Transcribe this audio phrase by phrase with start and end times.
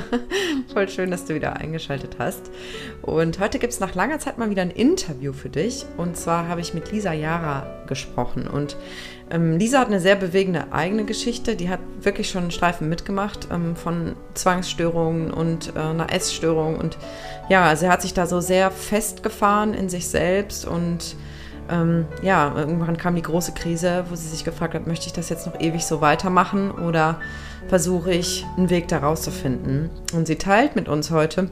[0.72, 2.50] Voll schön, dass du wieder eingeschaltet hast.
[3.02, 5.84] Und heute gibt es nach langer Zeit mal wieder ein Interview für dich.
[5.96, 8.46] Und zwar habe ich mit Lisa Jara gesprochen.
[8.46, 8.76] Und
[9.30, 11.56] ähm, Lisa hat eine sehr bewegende eigene Geschichte.
[11.56, 16.76] Die hat wirklich schon einen Streifen mitgemacht ähm, von Zwangsstörungen und äh, einer Essstörung.
[16.76, 16.96] Und
[17.48, 21.16] ja, also er hat sich da so sehr festgefahren in sich selbst und
[21.70, 25.28] ähm, ja, irgendwann kam die große Krise, wo sie sich gefragt hat, möchte ich das
[25.28, 27.20] jetzt noch ewig so weitermachen oder
[27.68, 29.90] versuche ich einen Weg daraus zu finden.
[30.14, 31.50] Und sie teilt mit uns heute,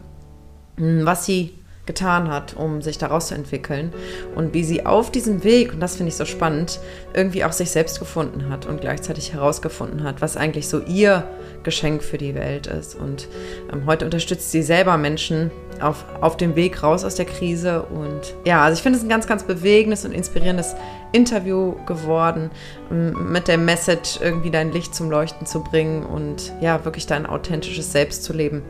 [0.77, 1.55] hm, was sie
[1.87, 3.93] getan hat, um sich daraus zu entwickeln
[4.37, 6.79] und wie sie auf diesem Weg, und das finde ich so spannend,
[7.15, 11.27] irgendwie auch sich selbst gefunden hat und gleichzeitig herausgefunden hat, was eigentlich so ihr
[11.65, 12.95] Geschenk für die Welt ist.
[12.95, 13.29] Und
[13.73, 15.51] ähm, heute unterstützt sie selber Menschen
[15.83, 17.83] auf, auf dem Weg raus aus der Krise.
[17.83, 20.75] Und ja, also ich finde es ein ganz, ganz bewegendes und inspirierendes
[21.13, 22.51] Interview geworden,
[22.91, 27.27] ähm, mit der Message irgendwie dein Licht zum Leuchten zu bringen und ja, wirklich dein
[27.27, 28.63] authentisches Selbst zu leben.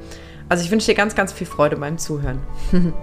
[0.48, 2.40] Also ich wünsche dir ganz, ganz viel Freude beim Zuhören.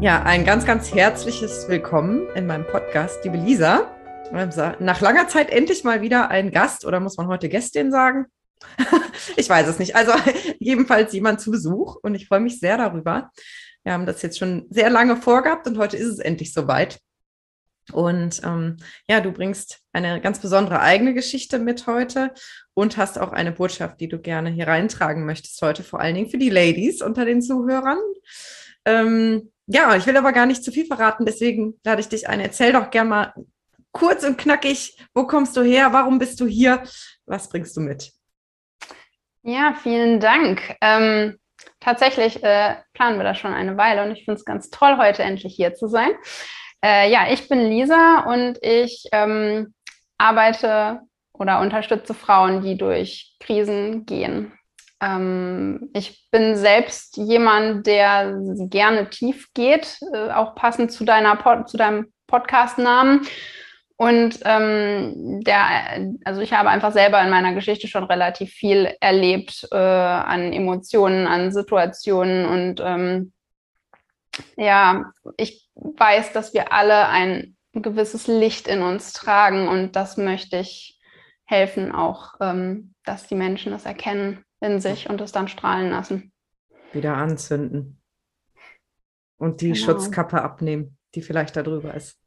[0.00, 3.99] Ja, ein ganz, ganz herzliches Willkommen in meinem Podcast, liebe Lisa.
[4.32, 8.26] Nach langer Zeit endlich mal wieder ein Gast oder muss man heute Gästin sagen?
[9.36, 9.96] ich weiß es nicht.
[9.96, 10.12] Also
[10.58, 13.30] jedenfalls jemand zu Besuch und ich freue mich sehr darüber.
[13.82, 17.00] Wir haben das jetzt schon sehr lange vorgehabt und heute ist es endlich soweit.
[17.92, 18.76] Und ähm,
[19.08, 22.32] ja, du bringst eine ganz besondere eigene Geschichte mit heute
[22.74, 26.30] und hast auch eine Botschaft, die du gerne hier reintragen möchtest heute, vor allen Dingen
[26.30, 27.98] für die Ladies unter den Zuhörern.
[28.84, 32.40] Ähm, ja, ich will aber gar nicht zu viel verraten, deswegen lade ich dich ein.
[32.40, 33.34] Erzähl doch gern mal
[33.92, 36.82] kurz und knackig, wo kommst du her, warum bist du hier,
[37.26, 38.12] was bringst du mit?
[39.42, 40.76] Ja, vielen Dank.
[40.80, 41.38] Ähm,
[41.80, 45.22] tatsächlich äh, planen wir das schon eine Weile und ich finde es ganz toll, heute
[45.22, 46.10] endlich hier zu sein.
[46.84, 49.74] Äh, ja, ich bin Lisa und ich ähm,
[50.18, 51.00] arbeite
[51.32, 54.52] oder unterstütze Frauen, die durch Krisen gehen.
[55.02, 58.38] Ähm, ich bin selbst jemand, der
[58.68, 63.26] gerne tief geht, äh, auch passend zu, deiner zu deinem Podcast-Namen.
[64.00, 69.68] Und ähm, der, also ich habe einfach selber in meiner Geschichte schon relativ viel erlebt
[69.70, 73.34] äh, an Emotionen, an Situationen und ähm,
[74.56, 80.56] ja, ich weiß, dass wir alle ein gewisses Licht in uns tragen und das möchte
[80.56, 80.98] ich
[81.44, 86.32] helfen, auch ähm, dass die Menschen das erkennen in sich und es dann strahlen lassen.
[86.94, 88.00] Wieder anzünden.
[89.36, 89.84] Und die genau.
[89.84, 92.18] Schutzkappe abnehmen, die vielleicht da drüber ist.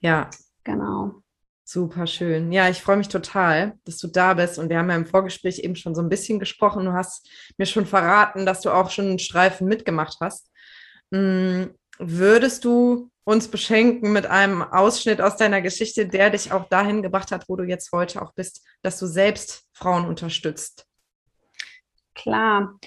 [0.00, 0.28] Ja.
[0.64, 1.22] Genau.
[1.64, 2.52] Super schön.
[2.52, 4.58] Ja, ich freue mich total, dass du da bist.
[4.58, 6.84] Und wir haben ja im Vorgespräch eben schon so ein bisschen gesprochen.
[6.84, 10.50] Du hast mir schon verraten, dass du auch schon einen Streifen mitgemacht hast.
[11.12, 17.02] Hm, würdest du uns beschenken mit einem Ausschnitt aus deiner Geschichte, der dich auch dahin
[17.02, 20.86] gebracht hat, wo du jetzt heute auch bist, dass du selbst Frauen unterstützt?
[22.14, 22.78] Klar.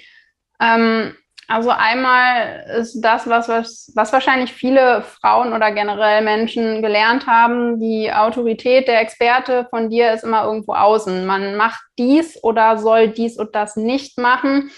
[0.60, 1.16] Ähm,
[1.48, 7.80] also einmal ist das, was, was, was wahrscheinlich viele Frauen oder generell Menschen gelernt haben,
[7.80, 11.26] die Autorität der Experte von dir ist immer irgendwo außen.
[11.26, 14.72] Man macht dies oder soll dies und das nicht machen.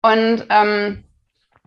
[0.00, 1.04] Und ähm,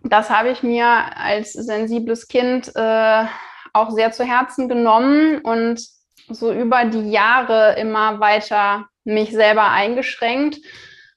[0.02, 0.86] das habe ich mir
[1.16, 3.24] als sensibles Kind äh,
[3.72, 5.80] auch sehr zu Herzen genommen und
[6.28, 10.58] so über die Jahre immer weiter mich selber eingeschränkt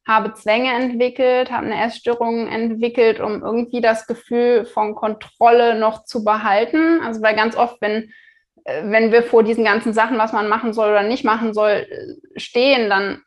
[0.08, 6.24] habe Zwänge entwickelt, habe eine Essstörung entwickelt, um irgendwie das Gefühl von Kontrolle noch zu
[6.24, 7.02] behalten.
[7.02, 8.12] Also weil ganz oft, wenn,
[8.66, 11.88] äh, wenn wir vor diesen ganzen Sachen, was man machen soll oder nicht machen soll,
[11.90, 13.22] äh, stehen, dann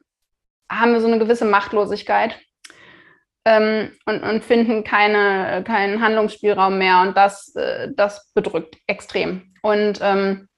[0.70, 2.38] haben wir so eine gewisse Machtlosigkeit
[3.44, 7.02] ähm, und, und finden keine, keinen Handlungsspielraum mehr.
[7.02, 9.54] Und das, äh, das bedrückt extrem.
[9.62, 10.48] Und ähm,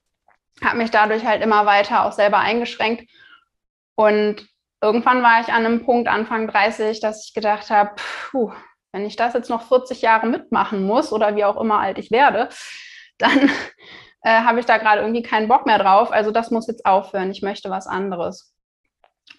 [0.65, 3.11] habe mich dadurch halt immer weiter auch selber eingeschränkt.
[3.97, 4.47] Und
[4.87, 7.97] irgendwann war ich an einem Punkt, Anfang 30, dass ich gedacht habe,
[8.93, 12.11] wenn ich das jetzt noch 40 Jahre mitmachen muss oder wie auch immer alt ich
[12.11, 12.49] werde,
[13.19, 13.51] dann
[14.23, 16.13] äh, habe ich da gerade irgendwie keinen Bock mehr drauf.
[16.13, 17.31] Also das muss jetzt aufhören.
[17.31, 18.55] Ich möchte was anderes.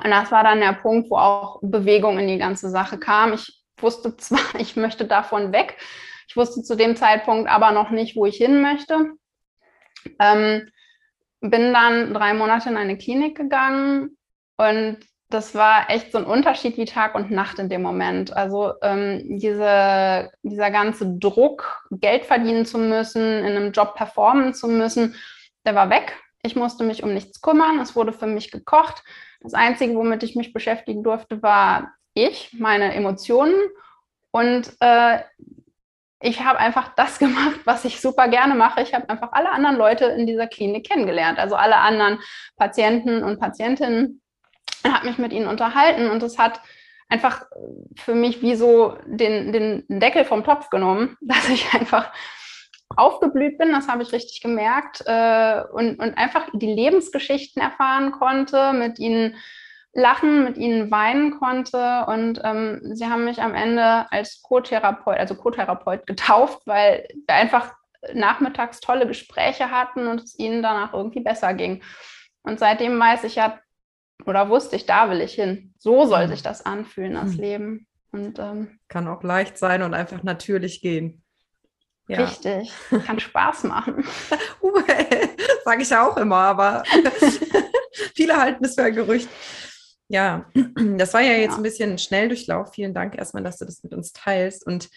[0.03, 3.33] Und das war dann der Punkt, wo auch Bewegung in die ganze Sache kam.
[3.33, 5.77] Ich wusste zwar, ich möchte davon weg.
[6.27, 9.11] Ich wusste zu dem Zeitpunkt aber noch nicht, wo ich hin möchte.
[10.19, 10.69] Ähm,
[11.41, 14.17] bin dann drei Monate in eine Klinik gegangen
[14.57, 14.97] und
[15.29, 18.35] das war echt so ein Unterschied wie Tag und Nacht in dem Moment.
[18.35, 24.67] Also ähm, diese, dieser ganze Druck, Geld verdienen zu müssen, in einem Job performen zu
[24.67, 25.15] müssen,
[25.65, 26.17] der war weg.
[26.43, 27.79] Ich musste mich um nichts kümmern.
[27.79, 29.03] Es wurde für mich gekocht.
[29.41, 33.55] Das Einzige, womit ich mich beschäftigen durfte, war ich, meine Emotionen.
[34.31, 35.19] Und äh,
[36.21, 38.81] ich habe einfach das gemacht, was ich super gerne mache.
[38.81, 42.19] Ich habe einfach alle anderen Leute in dieser Klinik kennengelernt, also alle anderen
[42.55, 44.21] Patienten und Patientinnen,
[44.83, 46.61] habe mich mit ihnen unterhalten und es hat
[47.09, 47.45] einfach
[47.95, 52.11] für mich wie so den, den Deckel vom Topf genommen, dass ich einfach
[52.95, 58.73] aufgeblüht bin, das habe ich richtig gemerkt, äh, und, und einfach die Lebensgeschichten erfahren konnte,
[58.73, 59.35] mit ihnen
[59.93, 62.05] lachen, mit ihnen weinen konnte.
[62.07, 67.73] Und ähm, sie haben mich am Ende als Co-Therapeut, also Co-Therapeut getauft, weil wir einfach
[68.13, 71.83] nachmittags tolle Gespräche hatten und es ihnen danach irgendwie besser ging.
[72.43, 73.59] Und seitdem weiß ich ja,
[74.27, 75.73] oder wusste ich, da will ich hin.
[75.79, 76.29] So soll hm.
[76.29, 77.39] sich das anfühlen, das hm.
[77.39, 77.87] Leben.
[78.11, 81.23] Und, ähm, Kann auch leicht sein und einfach natürlich gehen.
[82.07, 82.23] Ja.
[82.23, 82.71] Richtig,
[83.05, 84.05] kann Spaß machen.
[85.65, 86.83] Sage ich auch immer, aber
[88.15, 89.27] viele halten es für ein Gerücht.
[90.07, 90.45] Ja,
[90.97, 91.57] das war ja jetzt ja.
[91.57, 92.73] ein bisschen ein Schnelldurchlauf.
[92.73, 94.65] Vielen Dank erstmal, dass du das mit uns teilst.
[94.65, 94.89] Und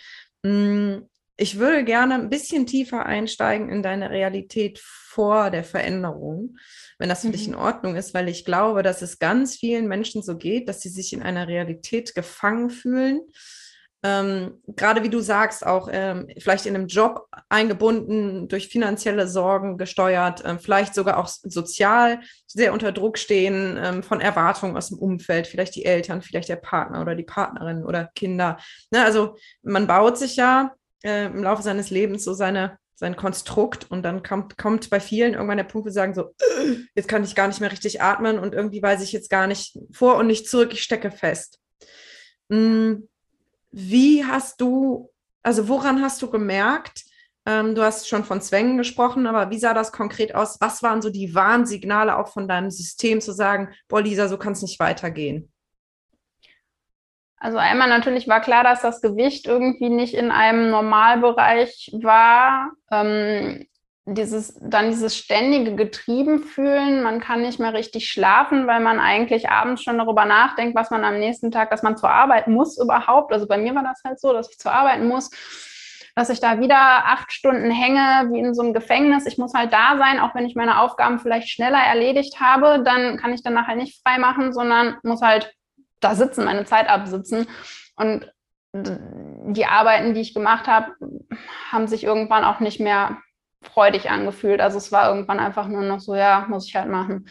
[0.44, 1.08] mh, mm,
[1.40, 6.58] ich würde gerne ein bisschen tiefer einsteigen in deine Realität vor der Veränderung,
[6.98, 7.32] wenn das für mhm.
[7.32, 10.80] dich in Ordnung ist, weil ich glaube, dass es ganz vielen Menschen so geht, dass
[10.80, 13.22] sie sich in einer Realität gefangen fühlen
[14.02, 19.76] ähm, gerade wie du sagst, auch ähm, vielleicht in einem Job eingebunden, durch finanzielle Sorgen
[19.76, 24.98] gesteuert, ähm, vielleicht sogar auch sozial sehr unter Druck stehen ähm, von Erwartungen aus dem
[24.98, 28.58] Umfeld, vielleicht die Eltern, vielleicht der Partner oder die Partnerin oder Kinder.
[28.90, 30.72] Ne, also man baut sich ja
[31.02, 35.32] äh, im Laufe seines Lebens so seine sein Konstrukt und dann kommt, kommt bei vielen
[35.32, 38.02] irgendwann der Punkt, wo sie sagen so, äh, jetzt kann ich gar nicht mehr richtig
[38.02, 41.58] atmen und irgendwie weiß ich jetzt gar nicht vor und nicht zurück, ich stecke fest.
[42.48, 42.96] Mm
[43.70, 45.10] wie hast du,
[45.42, 47.04] also woran hast du gemerkt,
[47.46, 50.58] ähm, du hast schon von Zwängen gesprochen, aber wie sah das konkret aus?
[50.60, 54.52] Was waren so die Warnsignale auch von deinem System zu sagen, boah, Lisa, so kann
[54.52, 55.49] es nicht weitergehen?
[57.40, 62.72] Also einmal natürlich war klar, dass das Gewicht irgendwie nicht in einem Normalbereich war.
[62.90, 63.66] Ähm,
[64.04, 69.48] dieses, dann dieses ständige Getrieben fühlen, man kann nicht mehr richtig schlafen, weil man eigentlich
[69.48, 73.32] abends schon darüber nachdenkt, was man am nächsten Tag, dass man zur Arbeit muss überhaupt.
[73.32, 75.30] Also bei mir war das halt so, dass ich zur Arbeit muss,
[76.16, 79.26] dass ich da wieder acht Stunden hänge, wie in so einem Gefängnis.
[79.26, 83.16] Ich muss halt da sein, auch wenn ich meine Aufgaben vielleicht schneller erledigt habe, dann
[83.16, 85.54] kann ich dann nachher nicht frei machen, sondern muss halt
[86.00, 87.46] da sitzen, meine Zeit absitzen.
[87.96, 88.32] Und
[88.72, 90.92] die Arbeiten, die ich gemacht habe,
[91.70, 93.18] haben sich irgendwann auch nicht mehr
[93.62, 94.60] freudig angefühlt.
[94.60, 97.28] Also es war irgendwann einfach nur noch so, ja, muss ich halt machen.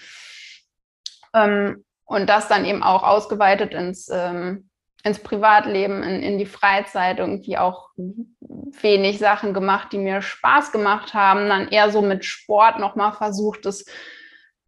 [1.33, 4.69] Ähm, und das dann eben auch ausgeweitet ins, ähm,
[5.03, 11.13] ins Privatleben, in, in die Freizeit, irgendwie auch wenig Sachen gemacht, die mir Spaß gemacht
[11.13, 11.47] haben.
[11.47, 13.85] Dann eher so mit Sport nochmal versucht, das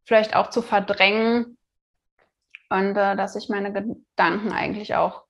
[0.06, 1.58] vielleicht auch zu verdrängen.
[2.72, 5.26] Und äh, dass ich meine Gedanken eigentlich auch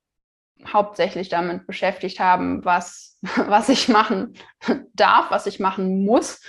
[0.72, 4.36] hauptsächlich damit beschäftigt haben, was, was ich machen
[4.94, 6.40] darf, was ich machen muss,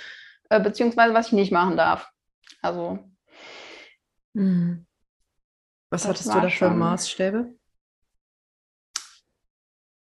[0.49, 2.11] äh, beziehungsweise was ich nicht machen darf.
[2.61, 2.99] Also.
[4.35, 4.85] Hm.
[5.89, 7.55] Was hattest du da für Maßstäbe?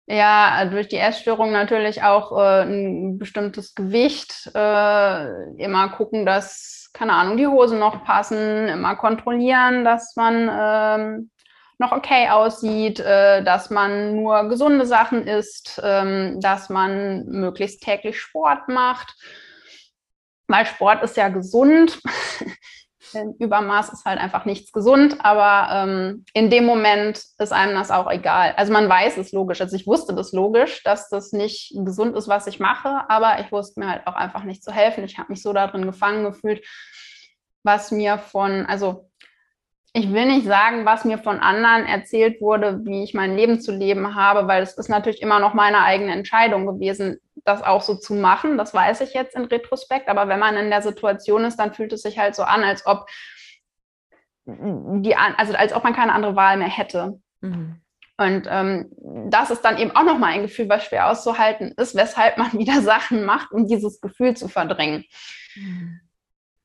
[0.08, 4.52] Ja, durch die Essstörung natürlich auch äh, ein bestimmtes Gewicht.
[4.54, 11.32] Äh, immer gucken, dass, keine Ahnung, die Hosen noch passen, immer kontrollieren, dass man ähm,
[11.82, 18.20] noch okay aussieht, äh, dass man nur gesunde Sachen isst, ähm, dass man möglichst täglich
[18.20, 19.16] Sport macht.
[20.48, 22.00] Weil Sport ist ja gesund.
[23.40, 28.10] Übermaß ist halt einfach nichts gesund, aber ähm, in dem Moment ist einem das auch
[28.10, 28.54] egal.
[28.58, 29.62] Also man weiß es logisch.
[29.62, 33.52] Also ich wusste das logisch, dass das nicht gesund ist, was ich mache, aber ich
[33.52, 35.04] wusste mir halt auch einfach nicht zu helfen.
[35.04, 36.66] Ich habe mich so darin gefangen gefühlt,
[37.64, 39.11] was mir von, also
[39.94, 43.74] ich will nicht sagen, was mir von anderen erzählt wurde, wie ich mein Leben zu
[43.74, 47.96] leben habe, weil es ist natürlich immer noch meine eigene Entscheidung gewesen, das auch so
[47.96, 48.58] zu machen.
[48.58, 50.08] Das weiß ich jetzt in Retrospekt.
[50.08, 52.86] Aber wenn man in der Situation ist, dann fühlt es sich halt so an, als
[52.86, 53.06] ob
[54.46, 57.20] die, also als ob man keine andere Wahl mehr hätte.
[57.42, 57.82] Mhm.
[58.18, 58.92] Und ähm,
[59.30, 62.82] das ist dann eben auch nochmal ein Gefühl, was schwer auszuhalten ist, weshalb man wieder
[62.82, 65.04] Sachen macht, um dieses Gefühl zu verdrängen.
[65.56, 66.02] Mhm.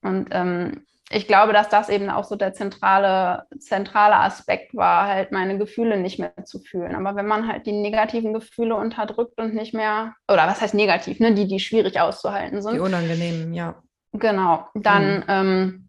[0.02, 5.30] Und ähm, ich glaube, dass das eben auch so der zentrale, zentrale Aspekt war, halt
[5.30, 6.96] meine Gefühle nicht mehr zu fühlen.
[6.96, 11.20] Aber wenn man halt die negativen Gefühle unterdrückt und nicht mehr, oder was heißt negativ,
[11.20, 12.75] ne, die, die schwierig auszuhalten sind.
[12.75, 13.80] Die unangenehmen, ja.
[14.12, 15.25] Genau, dann, mhm.
[15.28, 15.88] ähm,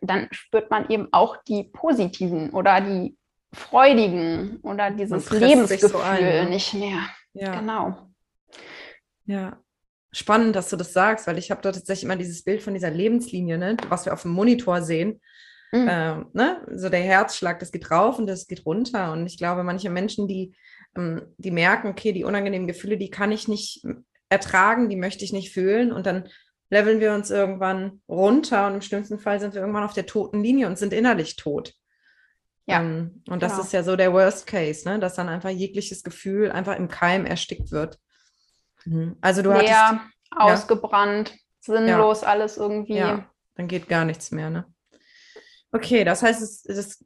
[0.00, 3.18] dann spürt man eben auch die positiven oder die
[3.52, 6.46] freudigen oder dieses Lebensgefühl so ein, ne?
[6.48, 7.00] nicht mehr.
[7.34, 7.58] Ja.
[7.60, 7.96] Genau.
[9.26, 9.58] Ja,
[10.12, 12.90] spannend, dass du das sagst, weil ich habe da tatsächlich immer dieses Bild von dieser
[12.90, 15.20] Lebenslinie, ne, was wir auf dem Monitor sehen.
[15.72, 15.88] Mhm.
[15.88, 16.66] Ähm, ne?
[16.72, 19.12] So der Herzschlag, das geht rauf und das geht runter.
[19.12, 20.54] Und ich glaube, manche Menschen, die
[20.96, 23.84] ähm, die merken, okay, die unangenehmen Gefühle, die kann ich nicht
[24.28, 26.28] ertragen, die möchte ich nicht fühlen und dann
[26.70, 30.42] leveln wir uns irgendwann runter und im schlimmsten Fall sind wir irgendwann auf der toten
[30.42, 31.74] Linie und sind innerlich tot.
[32.66, 33.64] Ja, ähm, und das genau.
[33.64, 35.00] ist ja so der Worst Case, ne?
[35.00, 37.98] dass dann einfach jegliches Gefühl einfach im Keim erstickt wird.
[38.84, 39.16] Mhm.
[39.20, 41.36] Also du Leer, hattest ausgebrannt, ja.
[41.60, 42.96] sinnlos alles irgendwie.
[42.96, 44.64] Ja, dann geht gar nichts mehr, ne?
[45.72, 47.04] Okay, das heißt, es, es,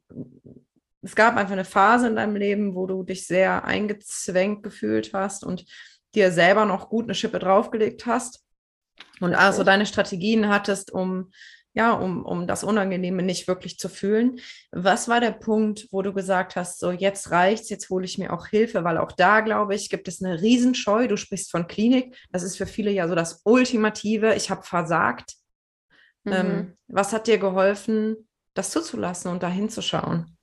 [1.01, 5.43] es gab einfach eine Phase in deinem Leben, wo du dich sehr eingezwängt gefühlt hast
[5.43, 5.65] und
[6.15, 8.43] dir selber noch gut eine Schippe draufgelegt hast
[9.19, 11.31] und also deine Strategien hattest, um
[11.75, 14.39] ja, um, um das Unangenehme nicht wirklich zu fühlen.
[14.71, 18.31] Was war der Punkt, wo du gesagt hast, so jetzt reicht's, jetzt hole ich mir
[18.31, 21.07] auch Hilfe, weil auch da, glaube ich, gibt es eine Riesenscheu.
[21.07, 22.15] Du sprichst von Klinik.
[22.31, 24.35] Das ist für viele ja so das Ultimative.
[24.35, 25.33] Ich habe versagt.
[26.23, 26.33] Mhm.
[26.33, 30.34] Ähm, was hat dir geholfen, das zuzulassen und da hinzuschauen?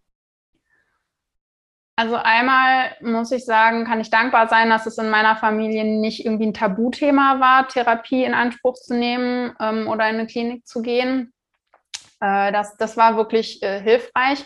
[1.95, 6.25] Also einmal muss ich sagen, kann ich dankbar sein, dass es in meiner Familie nicht
[6.25, 10.81] irgendwie ein Tabuthema war, Therapie in Anspruch zu nehmen ähm, oder in eine Klinik zu
[10.81, 11.33] gehen.
[12.21, 14.45] Äh, das, das war wirklich äh, hilfreich.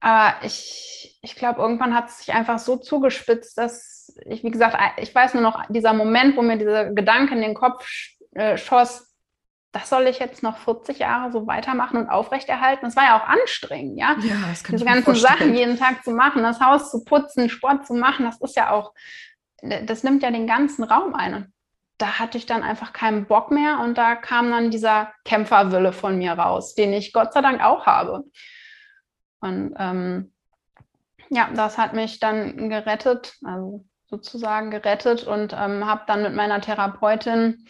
[0.00, 4.78] Aber ich, ich glaube, irgendwann hat es sich einfach so zugespitzt, dass ich, wie gesagt,
[4.98, 7.86] ich weiß nur noch, dieser Moment, wo mir dieser Gedanke in den Kopf
[8.32, 9.09] äh, schoss,
[9.72, 12.86] das soll ich jetzt noch 40 Jahre so weitermachen und aufrechterhalten.
[12.86, 14.16] Das war ja auch anstrengend, ja.
[14.20, 17.86] Ja, das kann Diese ganzen Sachen jeden Tag zu machen, das Haus zu putzen, Sport
[17.86, 18.92] zu machen, das ist ja auch,
[19.62, 21.34] das nimmt ja den ganzen Raum ein.
[21.34, 21.52] Und
[21.98, 26.18] da hatte ich dann einfach keinen Bock mehr und da kam dann dieser Kämpferwille von
[26.18, 28.24] mir raus, den ich Gott sei Dank auch habe.
[29.40, 30.32] Und ähm,
[31.28, 36.60] ja, das hat mich dann gerettet, also sozusagen gerettet und ähm, habe dann mit meiner
[36.60, 37.66] Therapeutin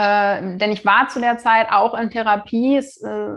[0.00, 2.78] äh, denn ich war zu der Zeit auch in Therapie.
[2.78, 3.34] Es äh,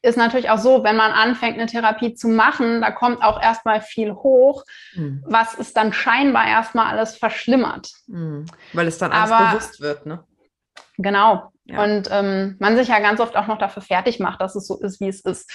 [0.00, 3.82] ist natürlich auch so, wenn man anfängt, eine Therapie zu machen, da kommt auch erstmal
[3.82, 5.22] viel hoch, mhm.
[5.26, 7.90] was es dann scheinbar erstmal alles verschlimmert.
[8.06, 8.46] Mhm.
[8.72, 10.24] Weil es dann alles Aber, bewusst wird, ne?
[10.96, 11.50] Genau.
[11.64, 11.82] Ja.
[11.82, 14.80] Und ähm, man sich ja ganz oft auch noch dafür fertig macht, dass es so
[14.80, 15.50] ist, wie es ist.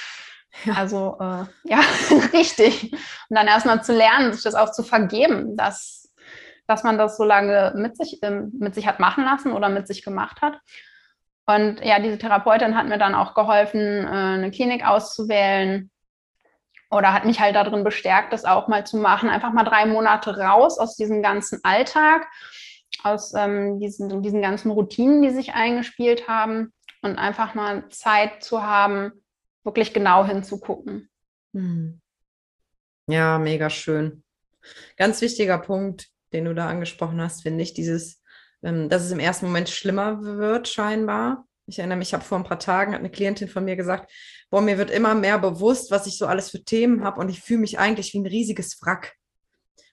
[0.66, 0.74] Ja.
[0.74, 1.82] Also äh, ja,
[2.34, 2.92] richtig.
[2.92, 5.99] Und dann erstmal zu lernen, sich das auch zu vergeben, dass
[6.70, 9.88] dass man das so lange mit sich, ähm, mit sich hat machen lassen oder mit
[9.88, 10.60] sich gemacht hat.
[11.48, 15.90] Und ja, diese Therapeutin hat mir dann auch geholfen, äh, eine Klinik auszuwählen
[16.92, 19.30] oder hat mich halt darin bestärkt, das auch mal zu machen.
[19.30, 22.28] Einfach mal drei Monate raus aus diesem ganzen Alltag,
[23.04, 26.72] aus ähm, diesen, diesen ganzen Routinen, die sich eingespielt haben
[27.02, 29.12] und einfach mal Zeit zu haben,
[29.64, 31.10] wirklich genau hinzugucken.
[31.56, 32.00] Hm.
[33.08, 34.24] Ja, mega schön.
[34.98, 38.22] Ganz wichtiger Punkt, den du da angesprochen hast, finde ich, dieses,
[38.64, 41.46] ähm, dass es im ersten Moment schlimmer wird, scheinbar.
[41.66, 44.12] Ich erinnere mich, ich habe vor ein paar Tagen, hat eine Klientin von mir gesagt,
[44.50, 47.42] boah, mir wird immer mehr bewusst, was ich so alles für Themen habe und ich
[47.42, 49.14] fühle mich eigentlich wie ein riesiges Wrack.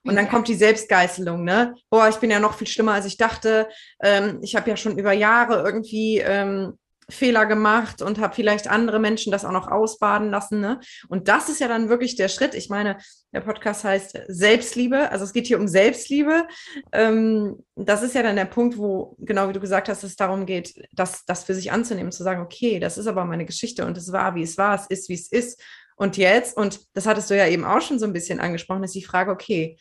[0.06, 1.74] Und dann kommt die Selbstgeißelung, ne?
[1.90, 3.68] Boah, ich bin ja noch viel schlimmer, als ich dachte.
[4.00, 8.98] Ähm, ich habe ja schon über Jahre irgendwie ähm, Fehler gemacht und habe vielleicht andere
[8.98, 10.60] Menschen das auch noch ausbaden lassen.
[10.60, 10.80] Ne?
[11.08, 12.54] Und das ist ja dann wirklich der Schritt.
[12.54, 12.98] Ich meine,
[13.32, 15.10] der Podcast heißt Selbstliebe.
[15.10, 16.46] Also es geht hier um Selbstliebe.
[16.92, 20.46] Ähm, das ist ja dann der Punkt, wo, genau wie du gesagt hast, es darum
[20.46, 23.96] geht, das, das für sich anzunehmen, zu sagen, okay, das ist aber meine Geschichte und
[23.96, 25.62] es war, wie es war, es ist, wie es ist.
[25.96, 28.94] Und jetzt, und das hattest du ja eben auch schon so ein bisschen angesprochen, ist
[28.94, 29.78] die Frage, okay,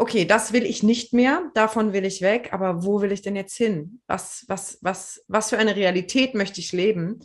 [0.00, 3.36] okay, das will ich nicht mehr, davon will ich weg, aber wo will ich denn
[3.36, 4.00] jetzt hin?
[4.06, 7.20] Was, was, was, was für eine Realität möchte ich leben?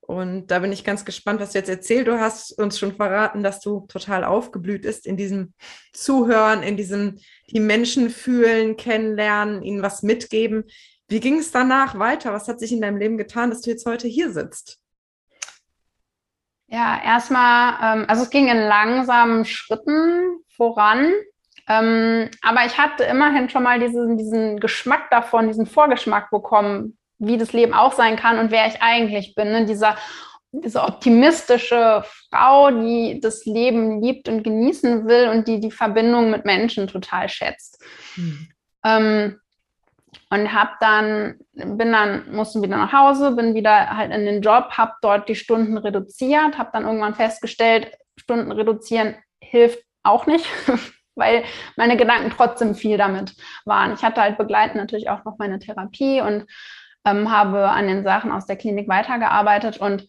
[0.00, 2.08] Und da bin ich ganz gespannt, was du jetzt erzählst.
[2.08, 5.54] Du hast uns schon verraten, dass du total aufgeblüht ist in diesem
[5.92, 7.20] Zuhören, in diesem
[7.50, 10.64] die Menschen fühlen, kennenlernen, ihnen was mitgeben.
[11.06, 12.32] Wie ging es danach weiter?
[12.32, 14.80] Was hat sich in deinem Leben getan, dass du jetzt heute hier sitzt?
[16.66, 21.12] Ja, erstmal, ähm, also es ging in langsamen Schritten voran.
[21.68, 27.36] Ähm, aber ich hatte immerhin schon mal diesen, diesen Geschmack davon, diesen Vorgeschmack bekommen, wie
[27.36, 29.52] das Leben auch sein kann und wer ich eigentlich bin.
[29.52, 29.66] Ne?
[29.66, 29.96] Dieser,
[30.50, 36.44] diese optimistische Frau, die das Leben liebt und genießen will und die die Verbindung mit
[36.44, 37.82] Menschen total schätzt.
[38.16, 38.48] Mhm.
[38.84, 39.40] Ähm,
[40.30, 44.70] und habe dann, bin dann, musste wieder nach Hause, bin wieder halt in den Job,
[44.70, 50.46] habe dort die Stunden reduziert, habe dann irgendwann festgestellt, Stunden reduzieren hilft auch nicht.
[51.18, 51.44] weil
[51.76, 53.34] meine Gedanken trotzdem viel damit
[53.64, 53.92] waren.
[53.94, 56.46] Ich hatte halt begleitend natürlich auch noch meine Therapie und
[57.04, 60.08] ähm, habe an den Sachen aus der Klinik weitergearbeitet und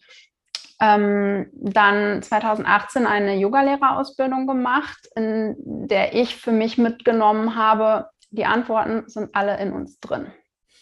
[0.80, 9.08] ähm, dann 2018 eine Yogalehrerausbildung gemacht, in der ich für mich mitgenommen habe, die Antworten
[9.08, 10.32] sind alle in uns drin.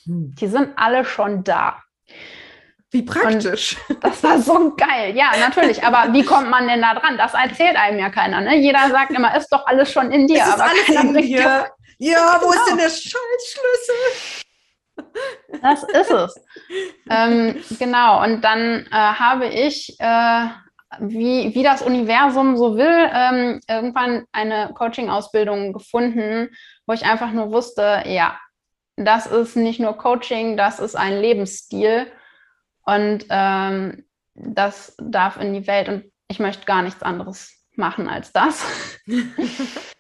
[0.05, 0.35] Hm.
[0.39, 1.83] Die sind alle schon da.
[2.91, 3.77] Wie praktisch.
[3.89, 5.15] Und das war so geil.
[5.15, 5.85] Ja, natürlich.
[5.85, 7.19] Aber wie kommt man denn da dran?
[7.19, 8.41] Das erzählt einem ja keiner.
[8.41, 8.57] Ne?
[8.57, 10.41] Jeder sagt immer, ist doch alles schon in dir.
[10.41, 11.71] Es ist aber alles in dir.
[11.99, 12.53] Ja, wo genau.
[12.53, 14.45] ist denn der Schaltschlüssel?
[15.63, 16.45] Das ist es.
[17.11, 18.23] ähm, genau.
[18.23, 20.47] Und dann äh, habe ich, äh,
[21.01, 26.51] wie, wie das Universum so will, ähm, irgendwann eine Coaching-Ausbildung gefunden,
[26.87, 28.39] wo ich einfach nur wusste, ja,
[28.97, 32.11] das ist nicht nur Coaching, das ist ein Lebensstil.
[32.89, 34.05] Und ähm,
[34.35, 35.89] das darf in die Welt.
[35.89, 38.65] Und ich möchte gar nichts anderes machen als das.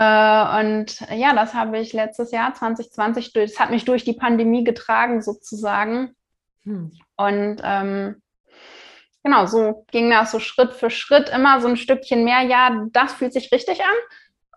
[0.00, 4.62] Äh, und ja, das habe ich letztes Jahr 2020, das hat mich durch die Pandemie
[4.62, 6.14] getragen sozusagen.
[6.62, 6.92] Hm.
[7.16, 8.22] Und ähm,
[9.24, 12.42] genau, so ging das so Schritt für Schritt, immer so ein Stückchen mehr.
[12.42, 13.96] Ja, das fühlt sich richtig an.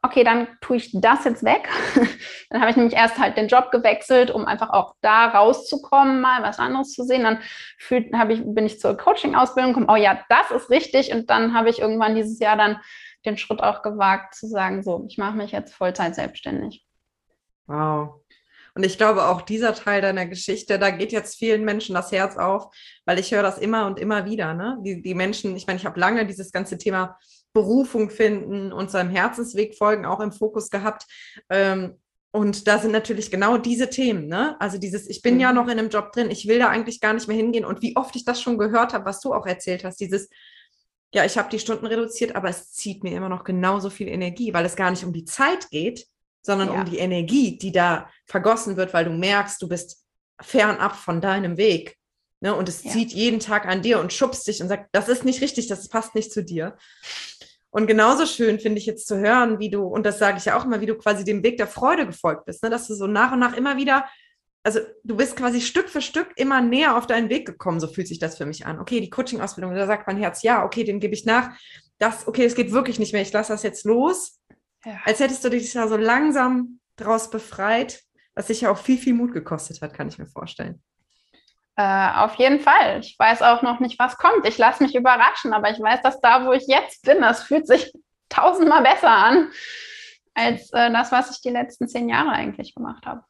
[0.04, 1.70] Okay, dann tue ich das jetzt weg.
[2.50, 6.42] dann habe ich nämlich erst halt den Job gewechselt, um einfach auch da rauszukommen, mal
[6.42, 7.24] was anderes zu sehen.
[7.24, 7.40] Dann
[7.78, 9.92] fühlt, ich, bin ich zur Coaching-Ausbildung gekommen.
[9.92, 11.14] Oh ja, das ist richtig.
[11.14, 12.80] Und dann habe ich irgendwann dieses Jahr dann
[13.26, 16.84] den Schritt auch gewagt zu sagen, so, ich mache mich jetzt Vollzeit selbstständig.
[17.68, 18.22] Wow.
[18.74, 22.38] Und ich glaube, auch dieser Teil deiner Geschichte, da geht jetzt vielen Menschen das Herz
[22.38, 22.74] auf,
[23.06, 24.54] weil ich höre das immer und immer wieder.
[24.54, 24.78] Ne?
[24.82, 27.18] Die, die Menschen, ich meine, ich habe lange dieses ganze Thema
[27.54, 31.06] Berufung finden und seinem Herzensweg folgen auch im Fokus gehabt.
[31.50, 31.98] Ähm,
[32.32, 34.56] und da sind natürlich genau diese Themen, ne?
[34.62, 35.40] Also dieses, ich bin mhm.
[35.42, 37.66] ja noch in einem Job drin, ich will da eigentlich gar nicht mehr hingehen.
[37.66, 40.30] Und wie oft ich das schon gehört habe, was du auch erzählt hast, dieses,
[41.14, 44.54] ja, ich habe die Stunden reduziert, aber es zieht mir immer noch genauso viel Energie,
[44.54, 46.08] weil es gar nicht um die Zeit geht,
[46.42, 46.80] sondern ja.
[46.80, 50.06] um die Energie, die da vergossen wird, weil du merkst, du bist
[50.40, 51.98] fernab von deinem Weg.
[52.40, 52.56] Ne?
[52.56, 52.92] Und es ja.
[52.92, 55.90] zieht jeden Tag an dir und schubst dich und sagt, das ist nicht richtig, das
[55.90, 56.78] passt nicht zu dir.
[57.72, 60.60] Und genauso schön finde ich jetzt zu hören, wie du, und das sage ich ja
[60.60, 62.70] auch immer, wie du quasi dem Weg der Freude gefolgt bist, ne?
[62.70, 64.06] dass du so nach und nach immer wieder
[64.64, 68.08] also du bist quasi Stück für Stück immer näher auf deinen Weg gekommen, so fühlt
[68.08, 68.80] sich das für mich an.
[68.80, 71.58] Okay, die Coaching-Ausbildung, da sagt mein Herz, ja, okay, den gebe ich nach.
[71.98, 74.40] Das, okay, es geht wirklich nicht mehr, ich lasse das jetzt los.
[74.86, 75.00] Ja.
[75.06, 78.04] Als hättest du dich da so langsam draus befreit,
[78.36, 80.82] was sich ja auch viel, viel Mut gekostet hat, kann ich mir vorstellen.
[81.78, 83.00] Äh, auf jeden Fall.
[83.00, 84.48] Ich weiß auch noch nicht, was kommt.
[84.48, 87.68] Ich lasse mich überraschen, aber ich weiß, dass da, wo ich jetzt bin, das fühlt
[87.68, 87.92] sich
[88.30, 89.52] tausendmal besser an
[90.34, 93.24] als äh, das, was ich die letzten zehn Jahre eigentlich gemacht habe.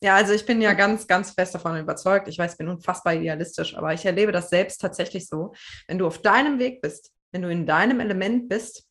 [0.00, 2.28] Ja, also ich bin ja ganz, ganz fest davon überzeugt.
[2.28, 5.52] Ich weiß, ich bin unfassbar idealistisch, aber ich erlebe das selbst tatsächlich so.
[5.88, 8.86] Wenn du auf deinem Weg bist, wenn du in deinem Element bist,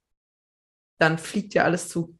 [0.99, 2.17] dann fliegt dir alles zu.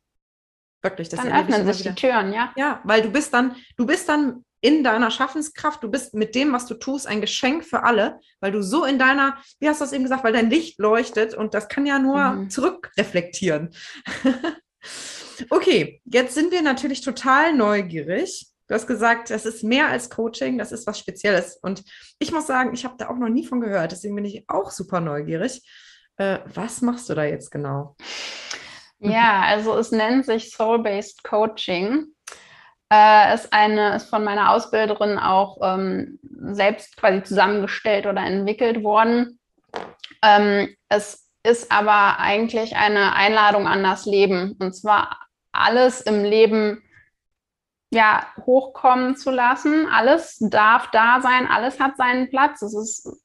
[0.81, 1.91] Wirklich, das dann öffnen sich wieder.
[1.91, 2.53] die Türen, ja.
[2.55, 6.53] Ja, weil du bist dann, du bist dann in deiner Schaffenskraft, du bist mit dem,
[6.53, 9.85] was du tust, ein Geschenk für alle, weil du so in deiner, wie hast du
[9.85, 12.49] es eben gesagt, weil dein Licht leuchtet und das kann ja nur mhm.
[12.49, 13.69] zurückreflektieren.
[15.49, 18.47] Okay, jetzt sind wir natürlich total neugierig.
[18.67, 21.57] Du hast gesagt, das ist mehr als Coaching, das ist was Spezielles.
[21.61, 21.83] Und
[22.19, 24.71] ich muss sagen, ich habe da auch noch nie von gehört, deswegen bin ich auch
[24.71, 25.61] super neugierig.
[26.17, 27.95] Äh, was machst du da jetzt genau?
[28.99, 32.07] Ja, also es nennt sich Soul-Based Coaching.
[32.91, 36.19] Äh, ist eine, ist von meiner Ausbilderin auch ähm,
[36.53, 39.39] selbst quasi zusammengestellt oder entwickelt worden.
[40.23, 44.55] Ähm, es ist aber eigentlich eine Einladung an das Leben.
[44.59, 45.17] Und zwar
[45.51, 46.81] alles im Leben
[47.91, 49.87] ja, hochkommen zu lassen.
[49.87, 52.61] Alles darf da sein, alles hat seinen Platz.
[52.61, 53.17] Es ist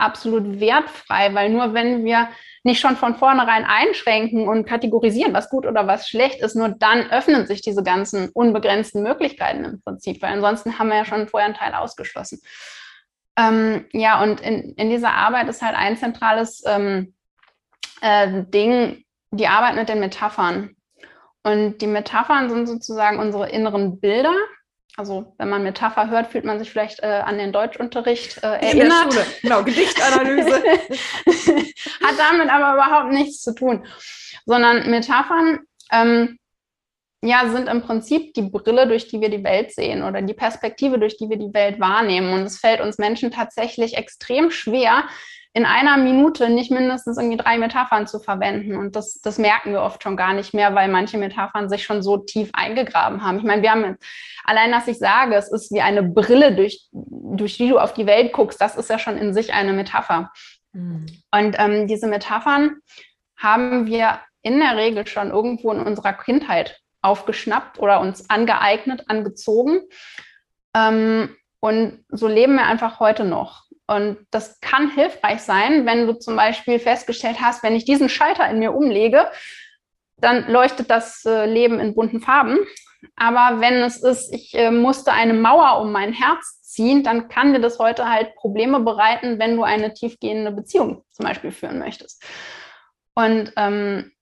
[0.00, 2.28] absolut wertfrei, weil nur wenn wir
[2.62, 7.10] nicht schon von vornherein einschränken und kategorisieren, was gut oder was schlecht ist, nur dann
[7.10, 11.46] öffnen sich diese ganzen unbegrenzten Möglichkeiten im Prinzip, weil ansonsten haben wir ja schon vorher
[11.46, 12.40] einen Teil ausgeschlossen.
[13.36, 17.14] Ähm, ja, und in, in dieser Arbeit ist halt ein zentrales ähm,
[18.00, 20.76] äh, Ding, die Arbeit mit den Metaphern.
[21.42, 24.34] Und die Metaphern sind sozusagen unsere inneren Bilder.
[25.00, 28.74] Also wenn man Metapher hört, fühlt man sich vielleicht äh, an den Deutschunterricht äh, erinnert.
[28.74, 29.26] In der Schule.
[29.40, 30.62] Genau, Gedichtanalyse.
[32.04, 33.86] Hat damit aber überhaupt nichts zu tun.
[34.44, 35.60] Sondern Metaphern
[35.90, 36.38] ähm,
[37.22, 40.98] ja, sind im Prinzip die Brille, durch die wir die Welt sehen oder die Perspektive,
[40.98, 42.34] durch die wir die Welt wahrnehmen.
[42.34, 45.04] Und es fällt uns Menschen tatsächlich extrem schwer,
[45.52, 48.76] in einer Minute nicht mindestens irgendwie drei Metaphern zu verwenden.
[48.76, 52.02] Und das, das merken wir oft schon gar nicht mehr, weil manche Metaphern sich schon
[52.02, 53.38] so tief eingegraben haben.
[53.38, 53.96] Ich meine, wir haben
[54.44, 58.06] allein, dass ich sage, es ist wie eine Brille, durch, durch die du auf die
[58.06, 60.30] Welt guckst, das ist ja schon in sich eine Metapher.
[60.72, 61.06] Mhm.
[61.32, 62.76] Und ähm, diese Metaphern
[63.36, 69.80] haben wir in der Regel schon irgendwo in unserer Kindheit aufgeschnappt oder uns angeeignet, angezogen.
[70.76, 73.64] Ähm, und so leben wir einfach heute noch.
[73.90, 78.48] Und das kann hilfreich sein, wenn du zum Beispiel festgestellt hast, wenn ich diesen Schalter
[78.48, 79.28] in mir umlege,
[80.16, 82.58] dann leuchtet das äh, Leben in bunten Farben.
[83.16, 87.52] Aber wenn es ist, ich äh, musste eine Mauer um mein Herz ziehen, dann kann
[87.52, 92.22] dir das heute halt Probleme bereiten, wenn du eine tiefgehende Beziehung zum Beispiel führen möchtest.
[93.16, 94.12] Und ähm,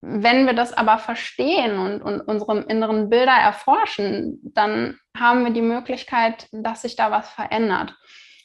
[0.00, 5.62] wenn wir das aber verstehen und, und unsere inneren Bilder erforschen, dann haben wir die
[5.62, 7.94] Möglichkeit, dass sich da was verändert.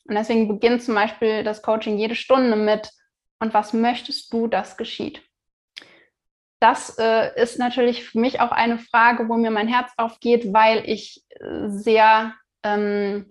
[0.09, 2.89] Und deswegen beginnt zum Beispiel das Coaching jede Stunde mit,
[3.41, 5.21] und was möchtest du, dass geschieht?
[6.59, 10.83] Das äh, ist natürlich für mich auch eine Frage, wo mir mein Herz aufgeht, weil
[10.89, 13.27] ich äh, sehr ähm,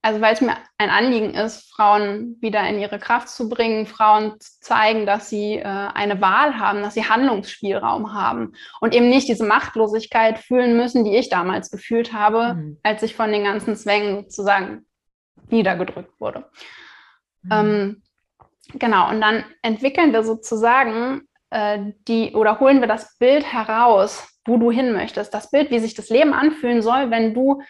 [0.00, 4.38] also weil es mir ein Anliegen ist, Frauen wieder in ihre Kraft zu bringen, Frauen
[4.38, 9.28] zu zeigen, dass sie äh, eine Wahl haben, dass sie Handlungsspielraum haben und eben nicht
[9.28, 12.78] diese Machtlosigkeit fühlen müssen, die ich damals gefühlt habe, mhm.
[12.82, 14.86] als ich von den ganzen Zwängen sozusagen
[15.50, 16.50] niedergedrückt wurde.
[17.42, 17.52] Mhm.
[17.52, 18.02] Ähm,
[18.74, 24.56] genau, und dann entwickeln wir sozusagen äh, die oder holen wir das Bild heraus, wo
[24.56, 27.62] du hin möchtest, das Bild, wie sich das Leben anfühlen soll, wenn du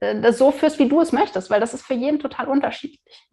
[0.00, 3.28] äh, das so führst, wie du es möchtest, weil das ist für jeden total unterschiedlich.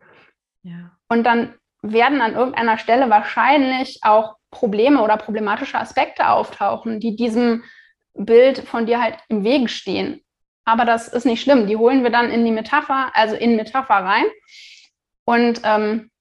[0.63, 0.91] Ja.
[1.07, 7.63] Und dann werden an irgendeiner Stelle wahrscheinlich auch Probleme oder problematische Aspekte auftauchen, die diesem
[8.13, 10.21] Bild von dir halt im Wege stehen.
[10.67, 11.65] Aber das ist nicht schlimm.
[11.65, 14.25] Die holen wir dann in die Metapher, also in Metapher rein.
[15.23, 16.11] Und ähm,